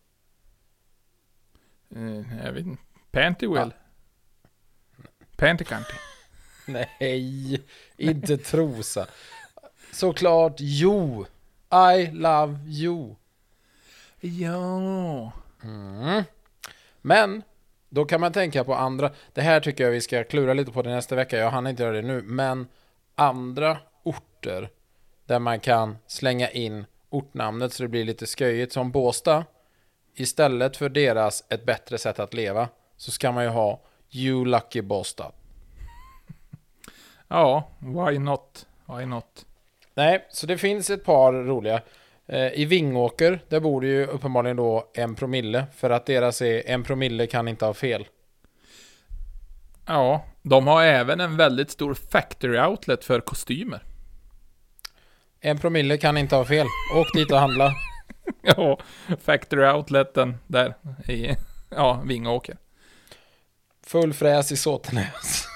[1.95, 2.84] Eh, jag vet inte.
[3.11, 3.74] Pantywell.
[5.38, 5.93] Pantycanty.
[6.68, 7.63] Nej,
[7.97, 9.07] inte Trosa.
[9.91, 11.26] Såklart Jo.
[11.95, 13.16] I love you.
[14.20, 15.32] Ja.
[15.63, 16.24] Mm.
[17.01, 17.43] Men
[17.95, 19.11] då kan man tänka på andra.
[19.33, 21.37] Det här tycker jag vi ska klura lite på det nästa vecka.
[21.37, 22.21] Jag hann inte göra det nu.
[22.21, 22.67] Men
[23.15, 24.69] andra orter
[25.25, 28.73] där man kan slänga in ortnamnet så det blir lite sköjigt.
[28.73, 29.45] Som Båsta.
[30.15, 33.81] Istället för deras ett bättre sätt att leva så ska man ju ha
[34.11, 35.31] You Lucky Båstad.
[37.27, 38.65] Ja, why not?
[38.85, 39.45] Why not?
[39.93, 41.81] Nej, så det finns ett par roliga.
[42.28, 45.65] Eh, I Vingåker, där bor det ju uppenbarligen då en promille.
[45.76, 48.07] För att deras är en promille kan inte ha fel.
[49.86, 53.84] Ja, de har även en väldigt stor factory outlet för kostymer.
[55.39, 56.67] En promille kan inte ha fel.
[56.95, 57.73] Åk dit och handla.
[58.41, 58.80] Ja,
[59.21, 60.73] factory outleten där
[61.07, 61.36] i,
[61.69, 62.57] ja, Vingåker.
[63.84, 65.47] Full fräs i Såtenäs.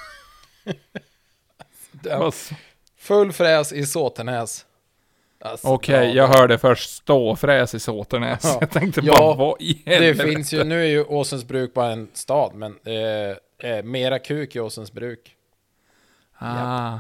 [2.97, 4.65] Full fräs i Såtenäs.
[5.41, 6.15] Alltså, Okej, bra.
[6.15, 8.41] jag hörde först ståfräs i Såtenäs.
[8.43, 8.57] Ja.
[8.61, 10.29] Jag tänkte Ja, bara, vad i Det helvete?
[10.29, 14.55] finns ju, nu är ju Åsens bruk bara en stad, men eh, eh, mera kuk
[14.55, 15.35] i Åsens bruk.
[16.37, 16.99] Ah.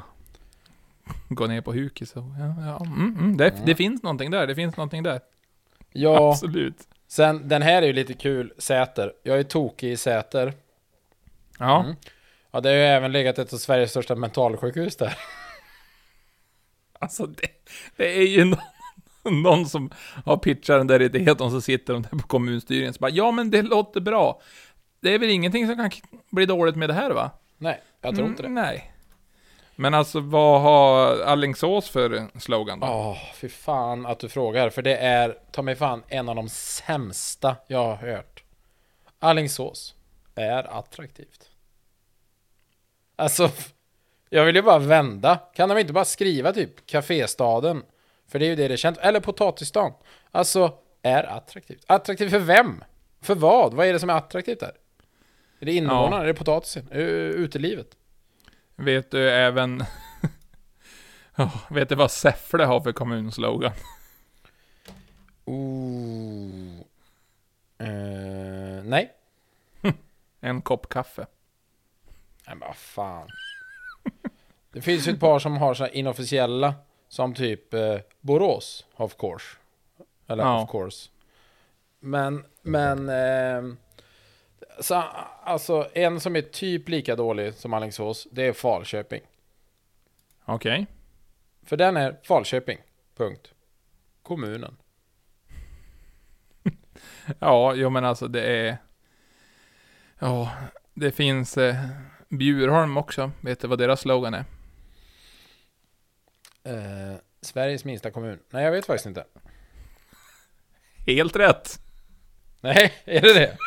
[1.29, 2.19] Gå ner på huk så.
[2.39, 2.85] Ja, ja.
[2.85, 3.37] Mm, mm.
[3.37, 5.19] Det, det finns någonting där, det finns någonting där.
[5.93, 6.77] Ja, Absolut.
[7.07, 9.13] sen den här är ju lite kul, Säter.
[9.23, 10.53] Jag är tokig i Säter.
[11.59, 11.95] Ja, Mm.
[12.51, 15.17] Ja, det har ju även legat ett av Sveriges största mentalsjukhus där.
[16.99, 17.47] alltså det,
[17.95, 19.91] det är ju någon, någon som
[20.25, 23.31] har pitchat den där idén och så sitter de där på kommunstyrelsen och bara Ja
[23.31, 24.41] men det låter bra.
[25.01, 25.91] Det är väl ingenting som kan
[26.29, 27.31] bli dåligt med det här va?
[27.57, 28.47] Nej, jag tror inte det.
[28.47, 28.93] Mm, nej.
[29.75, 32.87] Men alltså vad har Allingsås för slogan då?
[32.87, 34.69] Åh, fy fan att du frågar.
[34.69, 38.43] För det är, ta mig fan, en av de sämsta jag har hört.
[39.19, 39.95] Allingsås
[40.35, 41.49] är attraktivt.
[43.15, 43.51] Alltså,
[44.29, 45.39] jag vill ju bara vända.
[45.53, 47.83] Kan de inte bara skriva typ Caféstaden?
[48.27, 48.97] För det är ju det det känt.
[48.97, 49.93] Eller Potatisstan.
[50.31, 51.83] Alltså, är attraktivt.
[51.87, 52.83] Attraktivt för vem?
[53.21, 53.73] För vad?
[53.73, 54.73] Vad är det som är attraktivt där?
[55.59, 56.15] Är det invånarna?
[56.15, 56.21] Ja.
[56.23, 56.91] Är det potatisen?
[56.91, 57.95] Utelivet?
[58.75, 59.83] Vet du även...
[61.35, 63.71] Ja, vet du vad Säffle har för kommunslogan?
[65.45, 66.79] Ooh.
[67.77, 69.13] Eh, nej.
[70.39, 71.25] En kopp kaffe.
[72.47, 73.27] Nej men vad fan.
[74.71, 76.75] Det finns ju ett par som har så inofficiella.
[77.07, 79.57] Som typ eh, Borås, of course.
[80.27, 80.63] Eller Ja.
[80.63, 81.09] of course.
[81.99, 83.09] Men, men...
[83.09, 83.73] Eh,
[84.79, 84.95] så,
[85.43, 89.21] alltså en som är typ lika dålig som Alingsås, det är Falköping.
[90.45, 90.87] Okej.
[91.63, 92.77] För den är Falköping.
[93.15, 93.53] Punkt.
[94.23, 94.77] Kommunen.
[97.39, 98.77] Ja, jo men alltså det är...
[100.19, 100.51] Ja,
[100.93, 101.75] det finns eh,
[102.29, 103.31] Bjurholm också.
[103.41, 104.45] Vet du vad deras slogan är?
[106.63, 108.39] Eh, Sveriges minsta kommun.
[108.49, 109.25] Nej, jag vet faktiskt inte.
[111.05, 111.79] Helt rätt!
[112.61, 113.57] Nej, är det det?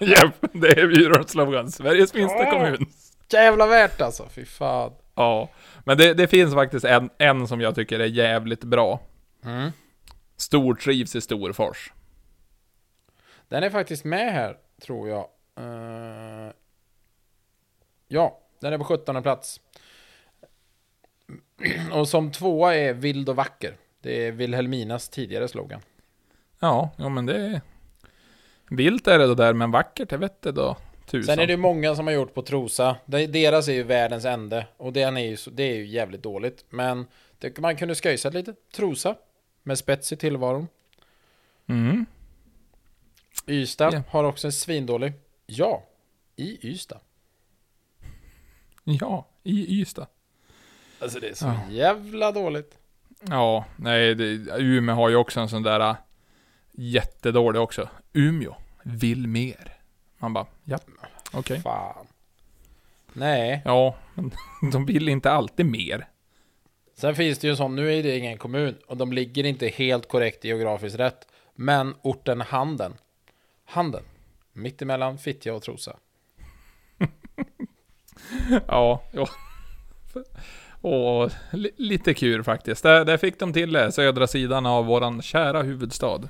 [0.00, 1.72] Japp, det är Bjurholms slogan.
[1.72, 2.50] Sveriges minsta Åh!
[2.50, 2.86] kommun.
[3.28, 4.92] Jävla värt alltså, fy fan.
[5.14, 5.50] Ja,
[5.84, 9.00] men det, det finns faktiskt en, en som jag tycker är jävligt bra.
[9.44, 9.70] Mm.
[10.36, 11.92] Stortrivs i Storfors.
[13.48, 15.28] Den är faktiskt med här, tror jag.
[15.58, 16.52] Eh,
[18.08, 19.60] ja, den är på 17 plats.
[21.92, 23.76] Och som tvåa är Vild och vacker.
[24.00, 25.80] Det är Vilhelminas tidigare slogan.
[26.60, 27.60] Ja, ja men det är...
[28.70, 30.76] Vilt är det då där, men vackert, det vet det då.
[31.06, 31.34] Tusan.
[31.34, 32.96] Sen är det många som har gjort på Trosa.
[33.06, 34.66] De- Deras är ju världens ände.
[34.76, 36.64] Och den är ju, det är ju jävligt dåligt.
[36.70, 37.06] Men
[37.38, 38.54] det, man kunde sköjsat lite.
[38.74, 39.16] Trosa.
[39.62, 40.68] Med spets i tillvaron.
[41.66, 42.06] Mm.
[43.46, 44.02] Ystad Ja.
[44.10, 45.12] har också en svindålig.
[45.46, 45.82] Ja,
[46.36, 47.00] i Ystad.
[48.88, 50.06] Ja, i Ystad.
[51.00, 51.60] Alltså det är så Ja.
[51.70, 52.78] jävla dåligt.
[53.20, 54.24] Ja, nej, det,
[54.58, 55.96] Umeå har ju också en sån där äh,
[56.72, 57.88] jättedålig också.
[58.12, 59.76] Umeå vill mer.
[60.18, 60.78] Man bara, ja,
[61.32, 61.60] okej.
[61.60, 62.06] Fan.
[63.12, 63.62] Nej.
[63.64, 64.30] Ja, men
[64.72, 66.08] de vill inte alltid mer.
[66.94, 69.68] Sen finns det ju en sån, nu är det ingen kommun och de ligger inte
[69.68, 71.28] helt korrekt geografiskt rätt.
[71.54, 72.94] Men orten Handen.
[73.64, 74.02] Handen.
[74.52, 75.96] Mittemellan Fittja och Trosa.
[78.68, 79.28] Ja, ja.
[80.80, 82.82] Och li, lite kul faktiskt.
[82.82, 86.20] Där, där fick de till det, södra sidan av våran kära huvudstad.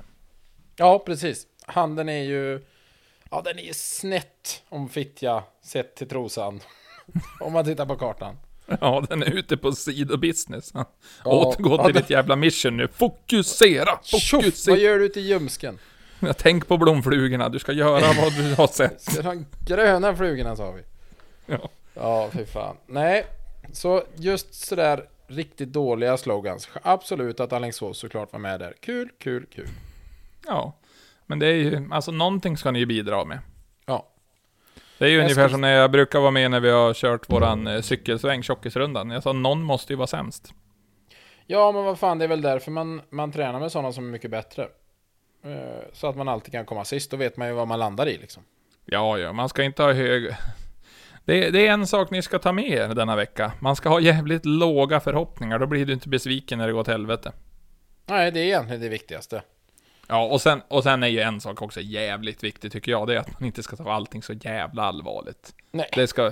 [0.75, 1.47] Ja, precis.
[1.65, 2.65] Handen är ju...
[3.31, 6.59] Ja, den är ju snett om Fittja sett till Trosan.
[7.39, 8.35] om man tittar på kartan.
[8.81, 10.71] Ja, den är ute på sidobusiness.
[10.73, 10.85] Ja.
[11.25, 12.87] Ja, Återgå ja, till det- ditt jävla mission nu.
[12.87, 13.99] Fokusera!
[14.03, 14.33] Tjoff!
[14.33, 14.75] Vad Fokusera!
[14.77, 15.79] gör du ute i ljumsken?
[16.37, 19.23] Tänk på blomflugorna, du ska göra vad du har sett.
[19.23, 20.81] De gröna flugorna sa vi.
[21.45, 21.69] Ja.
[21.99, 22.77] Ja, fy fan.
[22.87, 23.25] Nej,
[23.73, 26.69] så just sådär riktigt dåliga slogans.
[26.83, 28.73] Absolut att Alingsås såklart var med där.
[28.79, 29.67] Kul, kul, kul.
[30.47, 30.73] ja.
[31.25, 33.39] Men det är ju, alltså någonting ska ni ju bidra med.
[33.85, 34.07] Ja.
[34.97, 36.93] Det är ju Jag ungefär ska- som när jag brukar vara med när vi har
[36.93, 39.09] kört våran eh, cykelsväng, tjockisrundan.
[39.09, 40.53] Jag sa någon måste ju vara sämst.
[41.45, 44.11] Ja, men vad fan, det är väl därför man, man tränar med sådana som är
[44.11, 44.63] mycket bättre.
[45.43, 48.07] Eh, Så att man alltid kan komma sist, då vet man ju vad man landar
[48.07, 48.43] i liksom.
[48.85, 50.35] Ja, ja, man ska inte ha hög...
[51.27, 53.51] Det, det är en sak ni ska ta med er denna vecka.
[53.59, 56.93] Man ska ha jävligt låga förhoppningar, då blir du inte besviken när det går till
[56.93, 57.31] helvete.
[58.05, 59.41] Nej, det är egentligen det viktigaste.
[60.07, 63.15] Ja, och sen, och sen är ju en sak också jävligt viktig tycker jag, det
[63.15, 65.53] är att man inte ska ta allting så jävla allvarligt.
[65.71, 65.89] Nej.
[65.93, 66.25] Det ska...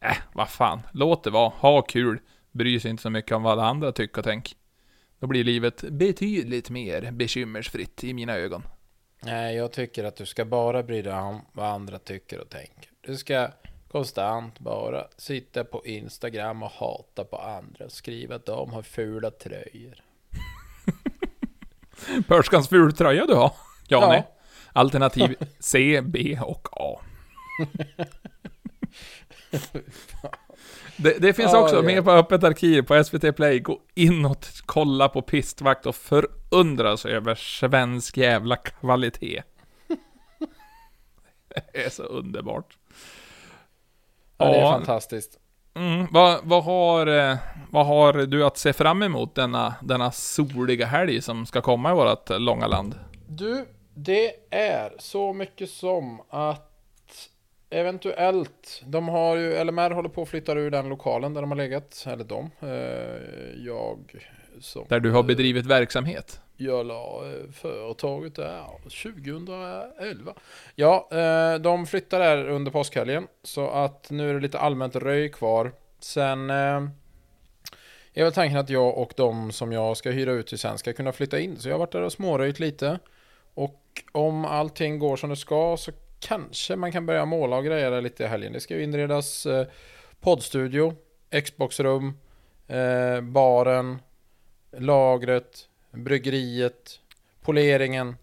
[0.00, 0.80] Äh, vad fan.
[0.92, 1.48] Låt det vara.
[1.48, 2.20] Ha kul.
[2.52, 4.56] Bry sig inte så mycket om vad alla andra tycker och tänk.
[5.18, 8.62] Då blir livet betydligt mer bekymmersfritt i mina ögon.
[9.22, 12.93] Nej, jag tycker att du ska bara bry dig om vad andra tycker och tänker.
[13.06, 13.48] Du ska
[13.88, 19.94] konstant bara sitta på Instagram och hata på andra skriva att de har fula tröjor.
[22.28, 23.52] Pörskans fultröja du har?
[23.88, 24.22] Ja, Ja.
[24.72, 27.00] Alternativ C, B och A.
[30.96, 31.82] Det, det finns också ja.
[31.82, 33.60] med på Öppet arkiv på SVT Play.
[33.60, 39.42] Gå in och kolla på pistvakt och förundras över svensk jävla kvalitet.
[41.72, 42.76] Det är så underbart.
[44.38, 45.38] Ja, det är fantastiskt.
[45.74, 47.36] Mm, vad, vad, har, eh,
[47.70, 51.94] vad har du att se fram emot denna, denna soliga helg som ska komma i
[51.94, 52.98] vårt långa land?
[53.28, 56.70] Du, det är så mycket som att
[57.70, 61.58] eventuellt, de har ju, LMR håller på att flytta ur den lokalen där de har
[61.58, 63.98] legat, eller de, eh, jag
[64.60, 66.40] som Där du har bedrivit verksamhet?
[66.56, 70.34] Jag la eh, företaget där 2011.
[70.74, 75.28] Ja, eh, de flyttar där under påskhelgen så att nu är det lite allmänt röj
[75.28, 75.72] kvar.
[75.98, 76.82] Sen eh,
[78.14, 80.92] är väl tanken att jag och de som jag ska hyra ut till sen ska
[80.92, 81.58] kunna flytta in.
[81.58, 82.98] Så jag har varit där och småröjt lite.
[83.54, 83.80] Och
[84.12, 88.24] om allting går som det ska så kanske man kan börja måla och greja lite
[88.24, 88.52] i helgen.
[88.52, 89.46] Det ska ju inredas
[90.20, 90.94] poddstudio,
[91.44, 92.18] Xboxrum,
[92.66, 93.98] eh, baren,
[94.78, 97.00] lagret, bryggeriet,
[97.40, 98.16] poleringen,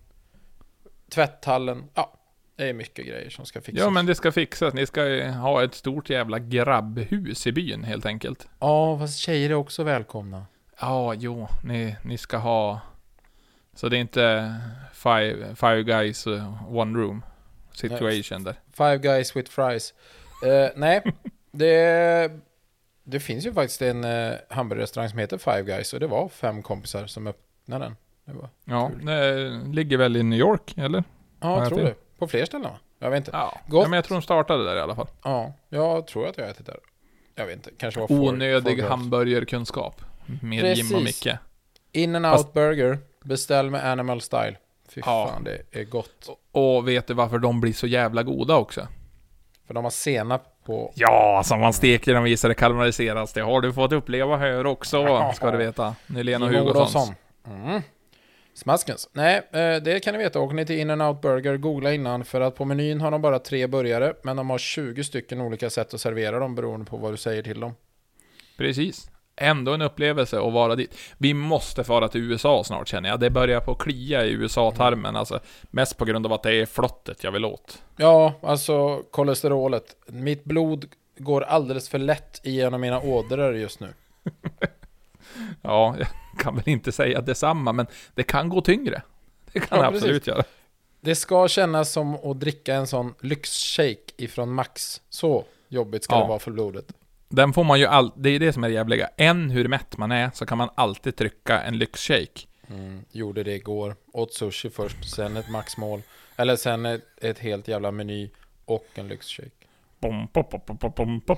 [1.09, 1.89] tvätthallen.
[1.93, 2.13] Ja,
[2.55, 3.83] det är mycket grejer som ska fixas.
[3.83, 4.73] Ja, men det ska fixas.
[4.73, 8.47] Ni ska ha ett stort jävla grabbhus i byn helt enkelt.
[8.59, 10.45] Ja, fast tjejer är också välkomna.
[10.79, 12.79] Ja, jo, ni, ni ska ha...
[13.73, 14.55] Så det är inte
[14.93, 17.23] five, five guys, uh, one room
[17.73, 18.55] situation där.
[18.71, 19.93] Five guys with fries.
[20.45, 21.03] Eh, nej,
[21.51, 22.31] det,
[23.03, 26.63] det finns ju faktiskt en uh, hamburgerrestaurang som heter Five Guys och det var fem
[26.63, 27.95] kompisar som öppnade den.
[28.25, 29.05] Det var, Ja, Kul.
[29.05, 30.97] det ligger väl i New York, eller?
[30.99, 31.03] ja,
[31.55, 31.95] Ja, jag tror det.
[32.19, 32.77] På fler ställen va?
[32.99, 33.31] Jag vet inte.
[33.33, 33.59] Ja.
[33.67, 33.83] Gott.
[33.83, 35.07] ja, men jag tror de startade där i alla fall.
[35.23, 36.77] Ja, jag tror att jag ätit där.
[37.35, 40.01] Jag vet inte, kanske var Four- Onödig hamburgerkunskap.
[40.41, 40.89] Med Precis.
[40.91, 41.27] Jim och Micke.
[41.91, 42.97] In and Fast- out burger.
[43.23, 44.57] Beställ med animal style.
[44.89, 45.29] Fy Ja.
[45.33, 46.29] fan, det är gott.
[46.51, 48.87] Och vet du varför de blir så jävla goda också?
[49.67, 50.91] För de har senap på...
[50.95, 53.33] Ja, som man steker dem visar det karameliseras.
[53.33, 55.95] Det har du fått uppleva här också, ska du veta.
[56.07, 57.11] Nylén och i Hugossons.
[57.47, 57.81] Mm.
[58.53, 59.09] Smaskens.
[59.13, 60.39] Nej, eh, det kan ni veta.
[60.39, 62.25] Åker ni till In and out burger, googla innan.
[62.25, 64.13] För att på menyn har de bara tre burgare.
[64.23, 67.43] Men de har 20 stycken olika sätt att servera dem beroende på vad du säger
[67.43, 67.75] till dem.
[68.57, 69.09] Precis.
[69.35, 70.97] Ändå en upplevelse att vara dit.
[71.17, 73.19] Vi måste fara till USA snart känner jag.
[73.19, 75.15] Det börjar på att klia i USA-tarmen.
[75.15, 77.83] Alltså, mest på grund av att det är flottet jag vill åt.
[77.97, 79.95] Ja, alltså kolesterolet.
[80.07, 80.85] Mitt blod
[81.17, 83.93] går alldeles för lätt igenom mina ådror just nu.
[85.61, 86.07] Ja, jag
[86.39, 89.01] kan väl inte säga detsamma, men det kan gå tyngre.
[89.53, 90.43] Det kan Ja, det absolut göra.
[91.01, 95.01] Det ska kännas som att dricka en sån lyxshake ifrån Max.
[95.09, 96.21] Så jobbigt ska Ja.
[96.21, 96.85] det vara för blodet.
[97.29, 98.11] Den får man ju all...
[98.15, 99.09] Det är det som är det jävliga.
[99.17, 102.41] Än hur mätt man är, så kan man alltid trycka en lyxshake.
[102.69, 103.95] Mm, gjorde det igår.
[104.13, 106.01] Åt sushi först, sen ett maxmål.
[106.35, 108.29] Eller sen ett, ett helt jävla meny
[108.65, 109.49] och en lyxshake.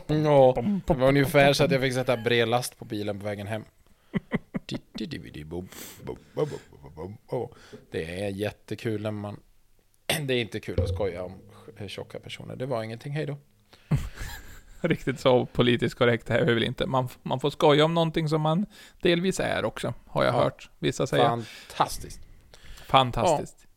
[0.08, 0.56] Ja,
[0.88, 3.64] det var ungefär så att jag fick sätta brevlast på bilen på vägen hem.
[7.92, 9.40] Det är jättekul när man...
[10.28, 11.40] Det är inte kul att skoja om
[11.88, 12.56] tjocka personer.
[12.56, 13.38] Det var ingenting, hej då.
[14.82, 16.86] Riktigt så politiskt korrekt är vi väl inte.
[16.86, 18.66] Man, man får skoja om någonting som man
[19.02, 20.38] delvis är också, har jag Ja.
[20.44, 21.30] hört vissa säga.
[21.30, 22.20] Fantastiskt.
[22.86, 23.68] Fantastiskt.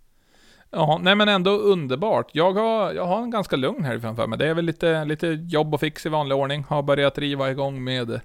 [0.70, 0.98] Ja.
[1.02, 2.30] nej men ändå underbart.
[2.32, 4.38] Jag har, jag har en ganska lugn här framför mig.
[4.38, 6.64] Det är väl lite, lite jobb och fix i vanlig ordning.
[6.64, 8.20] Har börjat driva igång med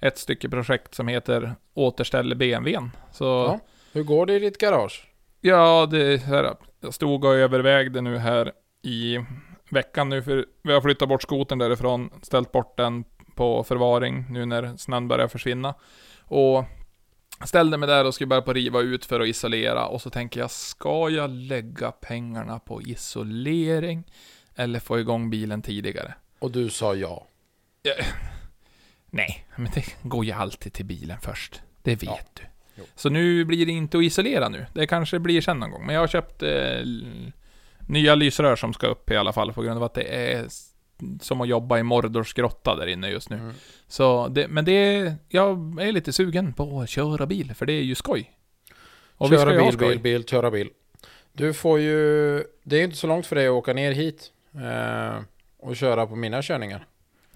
[0.00, 2.90] ett stycke projekt som heter Återställ BMWn.
[3.12, 3.60] Så Ja.
[3.92, 5.08] Hur går det i ditt garage?
[5.40, 6.56] Ja, det här.
[6.80, 9.18] Jag stod och övervägde nu här i
[9.70, 14.46] veckan nu, för vi har flyttat bort skoten därifrån, ställt bort den på förvaring nu
[14.46, 15.74] när snön börjar försvinna.
[16.20, 16.64] Och
[17.44, 20.40] ställde mig där och skulle börja på riva ut för att isolera och så tänker
[20.40, 24.04] jag, ska jag lägga pengarna på isolering
[24.54, 26.14] eller få igång bilen tidigare?
[26.38, 27.26] Och du sa ja.
[29.10, 31.62] Nej, men det går ju alltid till bilen först.
[31.82, 32.18] Det vet Ja.
[32.34, 32.42] du.
[32.74, 32.84] Jo.
[32.94, 34.66] Så nu blir det inte att isolera nu.
[34.74, 35.86] Det kanske blir sen någon gång.
[35.86, 36.50] Men jag har köpt eh,
[37.88, 40.46] nya lysrör som ska upp i alla fall på grund av att det är
[41.20, 43.36] som att jobba i Mordors grotta där inne just nu.
[43.36, 43.54] Mm.
[43.88, 47.72] Så det, men det är, jag är lite sugen på att köra bil, för det
[47.72, 48.32] är ju skoj.
[49.16, 49.88] Och köra bil, skoj.
[49.88, 50.70] bil, bil, köra bil.
[51.32, 52.44] Du får ju...
[52.62, 54.32] Det är inte så långt för dig att åka ner hit.
[54.54, 55.20] Eh,
[55.58, 56.86] och köra på mina körningar.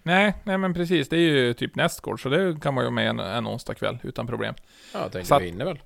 [0.03, 1.09] Nej, nej men precis.
[1.09, 3.99] Det är ju typ nästgård, så det kan man ju med en, en onsdag kväll
[4.03, 4.55] utan problem.
[4.93, 5.79] Ja, jag tänkte Så vi hinner väl.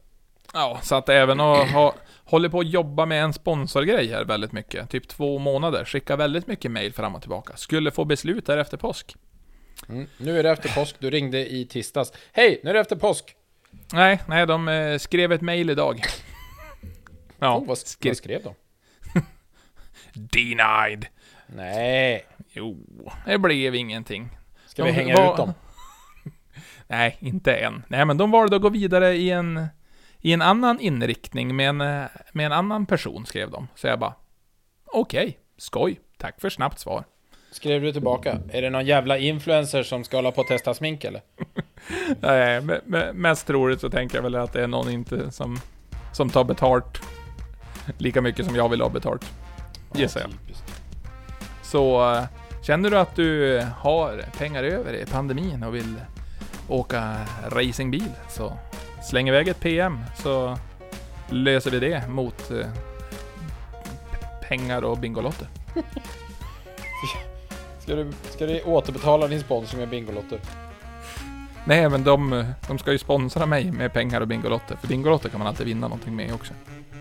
[0.53, 1.95] Ja, så att även att ha,
[2.25, 4.91] håller på att jobba med en sponsorgrej här väldigt mycket.
[4.91, 5.85] Typ två månader.
[5.85, 7.57] Skickar väldigt mycket mail fram och tillbaka.
[7.57, 9.17] Skulle få beslut där efter påsk.
[9.89, 10.07] Mm.
[10.19, 10.97] Nu är det efter påsk.
[10.99, 12.13] Du ringde i tisdags.
[12.33, 13.35] Hej, nu är det efter påsk.
[13.93, 16.01] Nej, nej, de eh, skrev ett mail idag.
[17.39, 18.55] Ja, oh, vad skrev de?
[20.13, 21.07] denied.
[21.47, 22.27] Nej.
[22.57, 22.77] Jo,
[23.27, 24.29] det blev ingenting.
[24.67, 25.53] Ska De vi hänga var- ut dem?
[26.87, 27.83] Nej, inte än.
[27.89, 29.67] Nej, men de valde att gå vidare i en,
[30.21, 31.77] i en annan inriktning med en,
[32.33, 33.69] med en annan person, skrev de.
[33.75, 34.15] Så jag bara,
[34.87, 36.01] okej, skoj.
[36.19, 37.05] Tack för snabbt svar.
[37.51, 38.39] Skrev du tillbaka?
[38.49, 41.23] Är det någon jävla influencer som ska hålla på och testa smink eller?
[42.21, 45.59] Nej, me- me- mest troligt så tänker jag väl att det är någon inte som,
[46.13, 47.01] som tar betalt
[47.99, 49.33] lika mycket som jag vill ha betalt.
[49.95, 50.31] Gissar jag.
[51.63, 52.25] Så eh,
[52.67, 56.01] känner du att du har pengar över i pandemin och vill
[56.69, 57.17] åka
[57.49, 58.53] racingbil så
[59.03, 60.59] släng iväg ett PM så
[61.29, 62.67] löser vi det mot eh,
[64.49, 65.49] pengar och Bingolotter.
[67.81, 70.41] Ska du, ska du återbetala din sponsring med Bingolotter?
[71.65, 74.77] Nej, men de, de ska ju sponsra mig med pengar och Bingolotter.
[74.77, 76.55] För Bingolotter kan man alltid vinna någonting med också.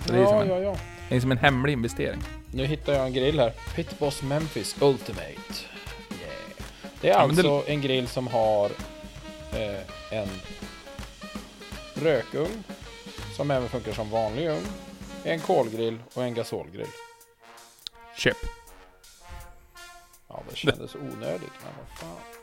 [0.06, 0.76] Så det är, som Ja, en, ja, ja.
[1.10, 2.24] Det är som en hemlig investering.
[2.52, 3.54] Nu hittar jag en grill här.
[3.76, 5.26] Pitboss Memphis Ultimate.
[5.26, 6.32] Yeah.
[7.02, 8.66] Det är Ja, men det- alltså en grill som har
[9.54, 9.80] eh,
[10.20, 10.30] en
[11.94, 12.64] rökugn
[13.36, 14.66] som även funkar som vanlig ugn.
[15.24, 16.88] En kolgrill och en gasolgrill.
[18.18, 18.38] Köp.
[20.28, 22.35] Ja, det kändes onödigt, men vad fan.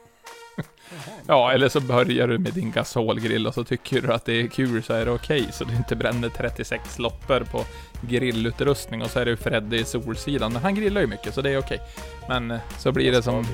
[1.27, 4.47] Ja, eller så börjar du med din gasolgrill och så tycker du att det är
[4.47, 5.49] kul så är det okej.
[5.53, 7.65] så du inte bränner 36 loppor på
[8.01, 10.53] grillutrustning och så är det Fredde i Solsidan.
[10.53, 11.81] Men han grillar ju mycket så det är okej.
[12.29, 13.47] Men eh, så blir det som...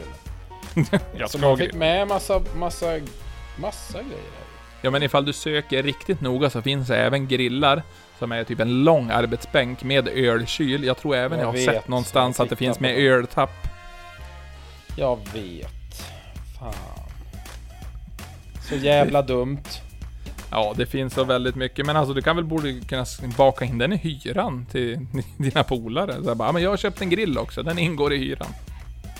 [1.17, 2.87] Jag Så ska man fick med massa, massa,
[3.61, 4.09] massa grejer
[4.39, 4.45] här.
[4.83, 7.83] Ja men ifall du söker riktigt noga så finns det även grillar
[8.19, 10.85] som är typ en lång arbetsbänk med ölkyl.
[10.85, 11.65] Jag tror även Jag jag, har vet.
[11.65, 13.51] sett någonstans att det finns med öltapp.
[14.97, 16.03] Jag vet.
[16.59, 16.98] Fan.
[18.69, 19.63] Så jävla dumt.
[20.51, 21.87] Ja, det finns så väldigt mycket.
[21.87, 23.05] Men alltså du kan väl borde kunna
[23.37, 25.07] baka in den i hyran till
[25.39, 26.23] dina polare.
[26.23, 28.49] Så jag bara, "Ja, men jag har köpt en grill också, den ingår i hyran.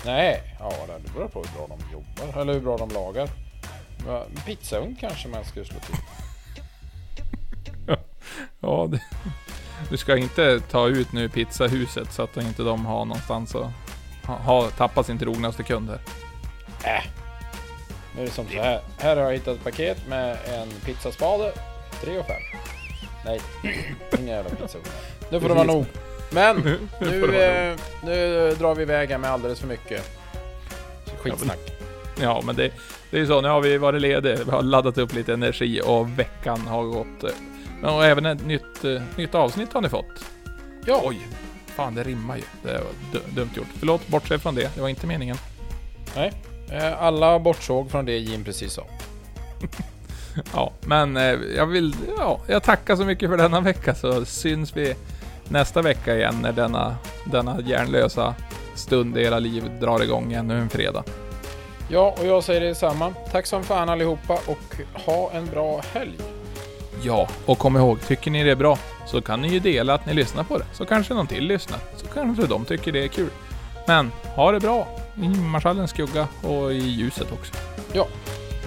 [0.05, 0.71] Nej, ja
[1.05, 2.41] det beror på hur bra de jobbar.
[2.41, 3.29] Eller hur bra de lagar.
[4.45, 5.95] Pizzaugn kanske man skulle slå till.
[8.59, 9.01] Ja, det,
[9.89, 13.71] du ska inte ta ut nu pizzahuset så att inte de har någonstans att
[14.25, 15.99] ha, ha, tappa sin trognaste kund här.
[16.95, 17.03] Äh.
[18.15, 18.81] Nu är det som så här.
[18.97, 21.51] Här har jag hittat ett paket med en pizzaspade.
[22.03, 22.35] 3 och 5.
[23.25, 23.41] Nej,
[24.17, 24.85] ingen jävla pizzaugn.
[25.31, 25.85] Nu får det vara nog.
[26.31, 30.19] Men Nu, eh, nu drar vi iväg här med alldeles för mycket
[31.17, 31.59] skitsnack.
[32.21, 32.71] Ja, men det,
[33.11, 33.41] det är ju så.
[33.41, 34.35] Nu har vi varit lediga.
[34.45, 37.23] Vi har laddat upp lite energi och veckan har gått.
[37.83, 40.25] eh, Och även ett nytt, eh, nytt avsnitt har ni fått.
[40.85, 41.19] Ja, Oj,
[41.75, 42.43] fan det rimmar ju.
[42.63, 43.67] Det var du- dumt gjort.
[43.79, 44.75] Förlåt, bortse från det.
[44.75, 45.37] Det var inte meningen.
[46.15, 46.33] Nej.
[46.71, 48.83] Eh, Alla bortsåg från det Jim precis sa.
[50.53, 51.23] Ja, men eh,
[51.55, 51.95] jag vill...
[52.17, 54.95] Ja, jag tackar så mycket för denna vecka så syns vi
[55.47, 56.95] nästa vecka igen när denna,
[57.25, 58.35] denna hjärnlösa
[58.75, 61.03] stund i era liv drar igång ännu en fredag.
[61.89, 63.13] Ja, och jag säger detsamma.
[63.31, 66.17] Tack som fan allihopa och ha en bra helg.
[67.03, 70.05] Ja, och kom ihåg, tycker ni det är bra så kan ni ju dela att
[70.05, 70.65] ni lyssnar på det.
[70.73, 71.79] Så kanske någon till lyssnar.
[71.97, 73.29] Så kanske de tycker det är kul.
[73.87, 74.87] Men ha det bra
[75.21, 77.53] i marschallens skugga och i ljuset också.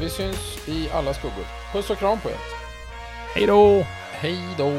[0.01, 1.45] Vi syns i alla skuggor.
[1.73, 2.37] Puss och kram på er.
[3.35, 3.87] Hej då!
[4.13, 4.71] Hej då!